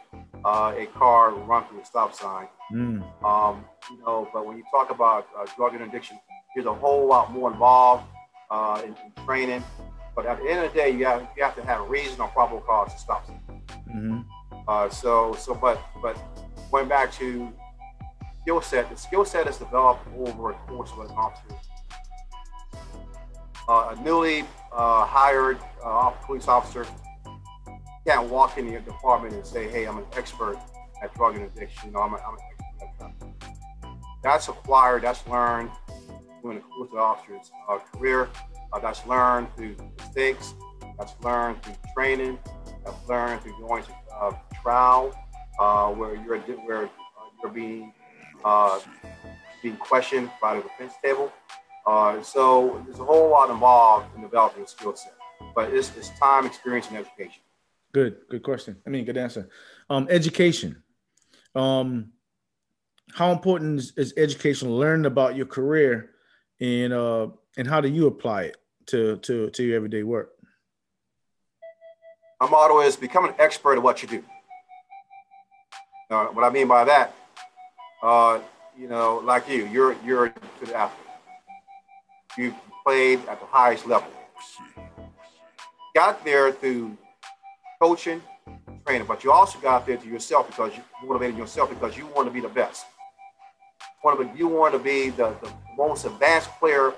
[0.44, 2.48] uh, a car run through a stop sign.
[2.72, 3.04] Mm.
[3.24, 6.20] Um, you know, but when you talk about uh, drug addiction,
[6.56, 8.04] there's a whole lot more involved
[8.50, 9.64] uh, in, in, training.
[10.16, 12.20] But at the end of the day, you have you have to have a reason
[12.20, 13.30] or probable cause to stop
[13.94, 14.22] Mm-hmm.
[14.68, 16.18] Uh, so so, but but
[16.72, 17.52] going back to
[18.42, 21.56] skill set, the skill set is developed over a course of an officer.
[23.68, 24.44] Uh, a newly
[24.74, 26.86] uh, hired uh, police officer
[28.06, 30.58] can't walk in the department and say, "Hey, I'm an expert
[31.02, 32.40] at drug and addiction." You know, I'm, a, I'm an
[32.82, 33.54] expert at.
[34.24, 35.04] That's acquired.
[35.04, 35.70] That's learned
[36.42, 38.30] during the course of the officer's uh, career.
[38.72, 40.54] Uh, that's learned through mistakes.
[40.98, 42.40] That's learned through training.
[42.86, 43.92] That's learned through going to
[44.64, 45.14] trial,
[45.60, 46.90] uh, where you're where uh,
[47.42, 47.94] you're being
[48.44, 48.80] uh,
[49.62, 51.32] being questioned by the defense table.
[52.24, 55.14] so there's a whole lot involved in developing a skill set,
[55.54, 57.42] but it's, it's time, experience, and education.
[57.94, 58.78] Good, good question.
[58.88, 59.50] I mean, good answer.
[59.90, 60.82] Um, education.
[61.54, 62.14] Um,
[63.14, 64.72] how important is, is education?
[64.72, 66.10] Learning about your career,
[66.60, 68.58] and uh, and how do you apply it
[68.88, 70.32] to to to your everyday work?
[72.42, 74.24] My motto is become an expert at what you do.
[76.14, 77.16] Uh, what I mean by that,
[78.04, 78.40] uh,
[78.78, 81.08] you know, like you, you're you're to the athlete.
[82.38, 82.54] You
[82.86, 84.10] played at the highest level.
[85.96, 86.96] Got there through
[87.82, 88.22] coaching,
[88.86, 92.28] training, but you also got there to yourself because you motivated yourself because you want
[92.28, 92.86] to be the best.
[94.04, 96.94] One of You want to be the, the most advanced player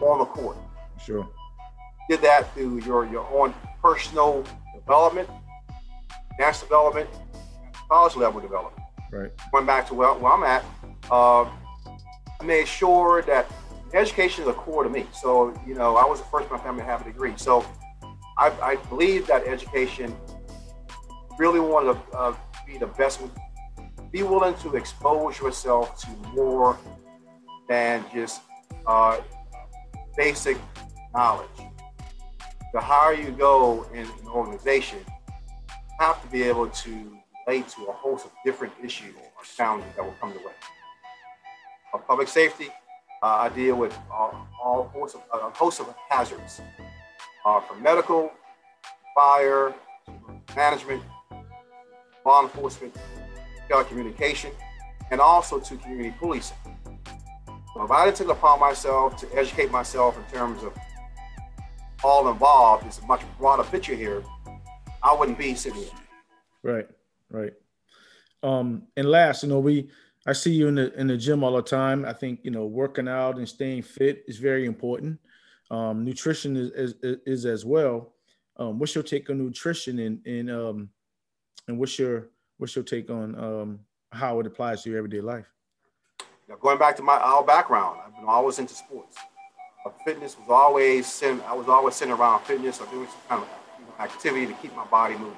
[0.00, 0.56] on the court.
[1.04, 1.28] Sure.
[2.08, 3.52] Did that through your, your own
[3.82, 4.44] personal
[4.74, 5.28] development,
[6.38, 7.10] dance development,
[7.88, 8.82] college level development.
[9.10, 9.30] Right.
[9.52, 10.64] Going back to where, where I'm at,
[11.10, 13.50] uh, I made sure that
[13.94, 15.06] education is a core to me.
[15.12, 17.34] So, you know, I was the first in my family to have a degree.
[17.36, 17.64] So
[18.38, 20.14] I, I believe that education
[21.38, 22.34] really want to uh,
[22.66, 23.20] be the best.
[24.10, 26.78] Be willing to expose yourself to more
[27.68, 28.40] than just
[28.86, 29.20] uh,
[30.16, 30.58] basic
[31.14, 31.48] knowledge.
[32.72, 37.84] The higher you go in an organization, you have to be able to relate to
[37.86, 40.52] a host of different issues or challenges that will come your way.
[41.90, 42.68] For public safety,
[43.22, 46.60] uh, I deal with all, all host of, a host of hazards
[47.44, 48.30] uh, from medical,
[49.14, 49.74] fire,
[50.54, 51.02] management,
[52.24, 52.94] law enforcement,
[53.70, 54.50] telecommunication,
[55.10, 56.56] and also to community policing.
[57.76, 60.72] If I didn't take it upon myself to educate myself in terms of
[62.02, 64.22] all involved, it's a much broader picture here,
[65.02, 65.90] I wouldn't be sitting here.
[66.62, 66.88] Right,
[67.30, 67.52] right.
[68.42, 69.88] Um, and last, you know, we
[70.26, 72.04] I see you in the in the gym all the time.
[72.04, 75.20] I think you know working out and staying fit is very important.
[75.70, 78.12] Um, nutrition is, is, is as well.
[78.56, 80.90] Um, what's your take on nutrition and and um,
[81.68, 85.46] and what's your what's your take on um, how it applies to your everyday life?
[86.48, 89.16] Now, going back to my our background, I've been always into sports.
[89.84, 93.42] Uh, fitness was always sent, I was always sitting around fitness or doing some kind
[93.42, 95.36] of activity to keep my body moving.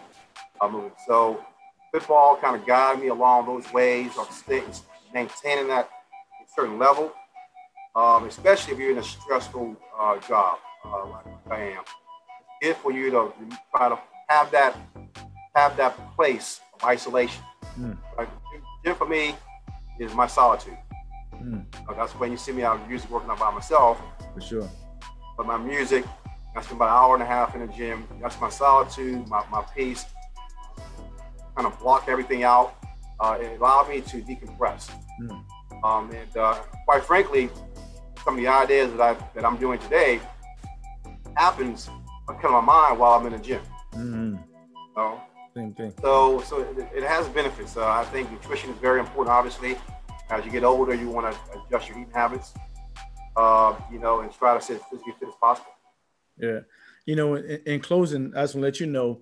[0.61, 0.93] Uh, moving.
[1.07, 1.45] So
[1.93, 4.65] football kind of guided me along those ways of staying,
[5.13, 5.89] maintaining that
[6.55, 7.13] certain level,
[7.95, 11.83] um, especially if you're in a stressful uh, job uh, like I am.
[12.61, 13.33] It's good for you to
[13.75, 14.77] try to have that
[15.55, 17.43] have that place of isolation.
[17.79, 17.97] Mm.
[18.17, 18.29] Like,
[18.85, 19.35] gym for me
[19.99, 20.77] is my solitude.
[21.35, 21.65] Mm.
[21.97, 24.01] that's when you see me out usually working out by myself.
[24.35, 24.71] For sure.
[25.37, 26.05] But my music,
[26.57, 28.07] I spend about an hour and a half in the gym.
[28.21, 30.05] That's my solitude, my, my peace
[31.59, 32.77] kind of block everything out.
[33.19, 34.91] Uh, it allowed me to decompress.
[35.21, 35.43] Mm.
[35.83, 36.55] Um, and uh,
[36.87, 37.51] quite frankly,
[38.25, 40.21] some of the ideas that I that I'm doing today
[41.37, 41.91] happens
[42.29, 43.63] come to my mind while I'm in the gym.
[43.93, 44.37] Mm-hmm.
[44.95, 45.21] So,
[45.55, 45.93] Same thing.
[46.01, 47.77] So, so it, it has benefits.
[47.77, 49.31] Uh, I think nutrition is very important.
[49.31, 49.77] Obviously,
[50.31, 52.55] as you get older, you want to adjust your eating habits.
[53.37, 55.73] Uh, you know, and try to stay as physically fit as possible.
[56.37, 56.61] Yeah,
[57.07, 59.21] you know, in, in closing, I just want to let you know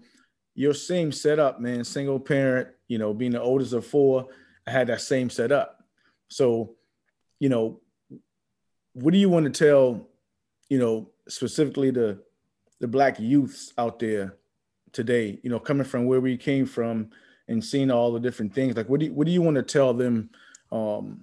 [0.56, 1.84] your same setup, man.
[1.84, 4.28] Single parent, you know, being the oldest of four,
[4.66, 5.84] I had that same setup.
[6.28, 6.74] So,
[7.38, 7.80] you know,
[8.94, 10.08] what do you want to tell,
[10.68, 12.18] you know, specifically the
[12.80, 14.36] the black youths out there
[14.92, 17.10] today, you know, coming from where we came from
[17.48, 18.76] and seeing all the different things?
[18.76, 20.30] Like what do you what do you want to tell them
[20.72, 21.22] um,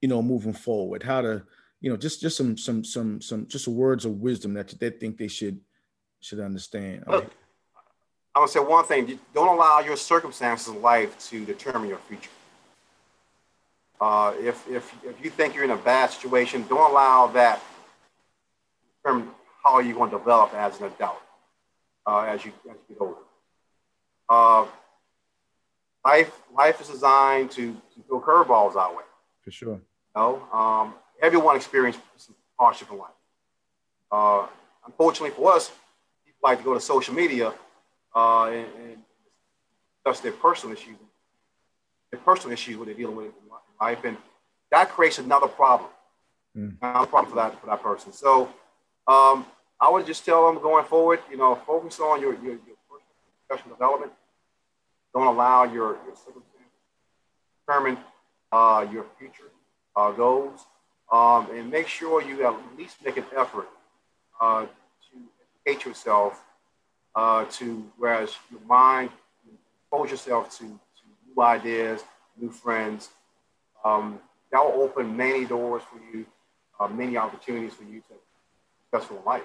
[0.00, 1.02] you know, moving forward?
[1.02, 1.42] How to,
[1.80, 5.18] you know, just just some some some some just words of wisdom that they think
[5.18, 5.60] they should
[6.20, 7.04] should understand.
[7.08, 7.32] Look,
[8.36, 12.30] I would say one thing: don't allow your circumstances in life to determine your future.
[13.98, 17.62] Uh, if, if, if you think you're in a bad situation, don't allow that
[19.02, 19.30] determine
[19.64, 21.16] how you're going to develop as an adult
[22.06, 23.16] uh, as, you, as you get older.
[24.28, 24.66] Uh,
[26.04, 29.04] life life is designed to, to throw curveballs our way.
[29.44, 29.74] For sure.
[29.74, 29.80] You
[30.14, 32.02] know, um, everyone experiences
[32.58, 33.08] hardship in life.
[34.12, 34.46] Uh,
[34.84, 35.70] unfortunately for us,
[36.26, 37.54] people like to go to social media
[38.16, 38.96] uh, and, and
[40.04, 40.96] discuss their personal issues,
[42.10, 43.50] their personal issues what they're dealing with in
[43.80, 44.16] life, and
[44.72, 45.90] that creates another problem.
[46.56, 46.76] Mm.
[46.80, 48.12] Another problem for that for that person.
[48.12, 48.48] So
[49.06, 49.46] um,
[49.78, 53.14] I would just tell them going forward, you know, focus on your your, your personal
[53.46, 54.12] professional development.
[55.14, 56.56] Don't allow your, your circumstances
[57.66, 57.98] determine
[58.52, 59.50] uh, your future
[59.94, 60.66] uh, goals.
[61.10, 63.68] Um, and make sure you at least make an effort
[64.40, 66.42] uh, to educate yourself
[67.16, 69.10] uh, to, whereas your mind,
[69.82, 72.02] expose yourself to, to new ideas,
[72.38, 73.08] new friends.
[73.84, 74.20] Um,
[74.52, 76.26] that will open many doors for you,
[76.78, 78.14] uh, many opportunities for you to
[78.84, 79.42] successful life.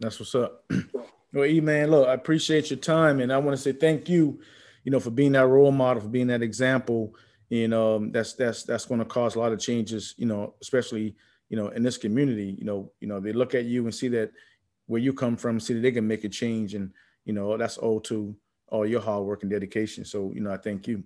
[0.00, 0.64] That's what's up.
[1.32, 4.40] Well, E man, look, I appreciate your time, and I want to say thank you,
[4.82, 7.14] you know, for being that role model, for being that example.
[7.52, 11.14] And um, that's that's that's going to cause a lot of changes, you know, especially
[11.48, 12.56] you know in this community.
[12.58, 14.32] You know, you know, they look at you and see that
[14.90, 16.90] where you come from, see that they can make a change, and
[17.24, 18.34] you know that's all to
[18.66, 20.04] all your hard work and dedication.
[20.04, 21.04] So, you know, I thank you.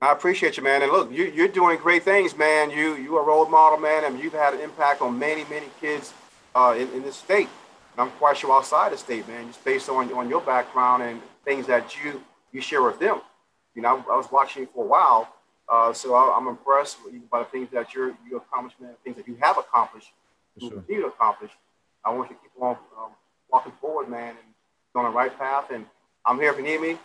[0.00, 0.80] I appreciate you, man.
[0.80, 2.70] And look, you, you're doing great things, man.
[2.70, 5.66] You you are a role model, man, and you've had an impact on many many
[5.78, 6.14] kids
[6.54, 7.50] uh, in, in this state.
[7.98, 11.66] I'm quite sure outside the state, man, just based on, on your background and things
[11.66, 13.20] that you you share with them.
[13.74, 15.28] You know, I, I was watching you for a while,
[15.68, 16.96] uh, so I, am I'm impressed
[17.30, 20.12] by the things that you're you accomplishment, things that you have accomplished,
[20.56, 20.78] you sure.
[20.78, 21.50] continue to accomplish.
[22.04, 23.10] I want you to keep on um,
[23.50, 24.38] walking forward, man, and
[24.94, 25.70] on the right path.
[25.72, 25.86] And
[26.24, 26.98] I'm here if you need me.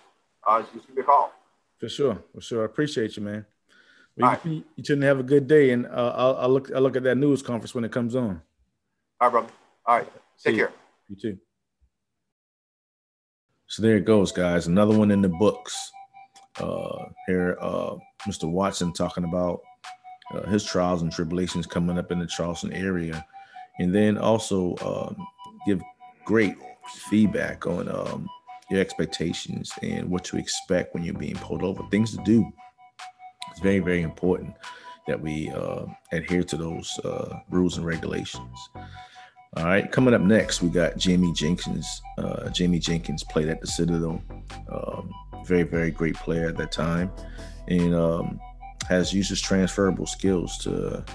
[0.46, 1.34] Uh, just give me a call.
[1.80, 2.62] For sure, for sure.
[2.62, 3.46] I appreciate you, man.
[4.18, 4.64] Well, you, right.
[4.76, 6.72] you shouldn't have a good day, and uh, I'll, I'll, look.
[6.74, 8.42] I'll look at that news conference when it comes on.
[9.20, 9.48] All right, brother.
[9.86, 10.08] All right.
[10.44, 10.72] Take care.
[11.10, 11.38] You too.
[13.68, 14.68] So there it goes, guys.
[14.68, 15.92] Another one in the books.
[16.60, 17.96] Uh, here, uh,
[18.28, 18.50] Mr.
[18.50, 19.62] Watson talking about
[20.34, 23.26] uh, his trials and tribulations coming up in the Charleston area,
[23.80, 25.28] and then also um,
[25.66, 25.82] give
[26.26, 26.56] great
[27.10, 28.28] feedback on um,
[28.70, 31.84] your expectations and what to expect when you're being pulled over.
[31.92, 32.46] Things to do.
[33.52, 34.56] It's very, very important
[35.08, 38.70] that we uh, adhere to those uh, rules and regulations.
[39.58, 42.02] All right, coming up next, we got Jamie Jenkins.
[42.18, 44.22] Uh, Jamie Jenkins played at the Citadel.
[44.70, 45.10] Um,
[45.46, 47.10] very, very great player at that time,
[47.68, 48.40] and um,
[48.90, 51.06] has used his transferable skills to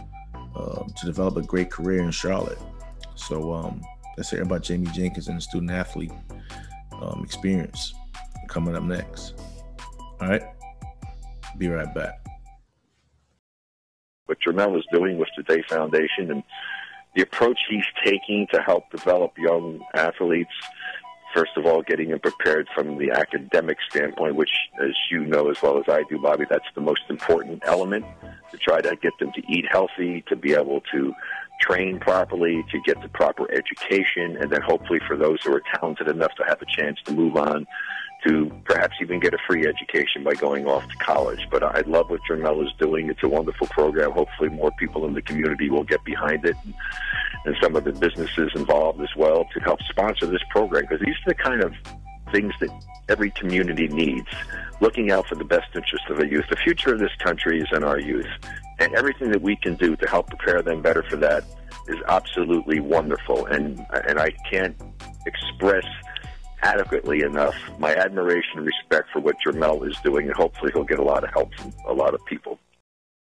[0.54, 2.58] uh, to develop a great career in Charlotte.
[3.14, 3.82] So um,
[4.16, 6.12] let's hear about Jamie Jenkins and the student athlete
[6.92, 7.94] um, experience
[8.48, 9.34] coming up next.
[10.20, 10.42] All right,
[11.58, 12.24] be right back.
[14.26, 16.42] What Jermel is doing with the Day Foundation and
[17.16, 20.52] the approach he's taking to help develop young athletes,
[21.34, 25.60] first of all, getting them prepared from the academic standpoint, which, as you know as
[25.62, 28.04] well as I do, Bobby, that's the most important element
[28.50, 31.12] to try to get them to eat healthy, to be able to
[31.60, 36.08] train properly, to get the proper education, and then hopefully for those who are talented
[36.08, 37.66] enough to have a chance to move on
[38.26, 41.46] to perhaps even get a free education by going off to college.
[41.50, 43.08] But I love what Jermel is doing.
[43.08, 44.10] It's a wonderful program.
[44.12, 46.74] Hopefully, more people in the community will get behind it, and,
[47.46, 51.14] and some of the businesses involved as well to help sponsor this program because these
[51.26, 51.72] are the kind of
[52.32, 52.70] things that
[53.10, 54.28] every community needs.
[54.80, 56.46] Looking out for the best interest of the youth.
[56.48, 58.28] The future of this country is in our youth,
[58.78, 61.44] and everything that we can do to help prepare them better for that
[61.88, 63.44] is absolutely wonderful.
[63.46, 64.74] And and I can't
[65.26, 65.84] express
[66.62, 70.98] adequately enough my admiration and respect for what Jermel is doing, and hopefully he'll get
[70.98, 72.58] a lot of help from a lot of people.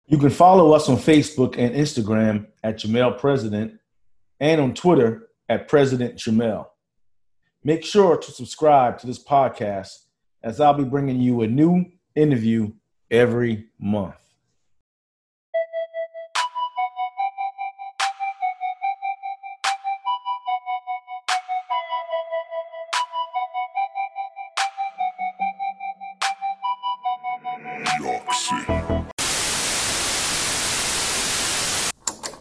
[0.06, 3.80] You can follow us on Facebook and Instagram at Jamel President
[4.38, 6.66] and on Twitter at President Jamel.
[7.66, 10.04] Make sure to subscribe to this podcast
[10.40, 12.70] as I'll be bringing you a new interview
[13.10, 14.14] every month.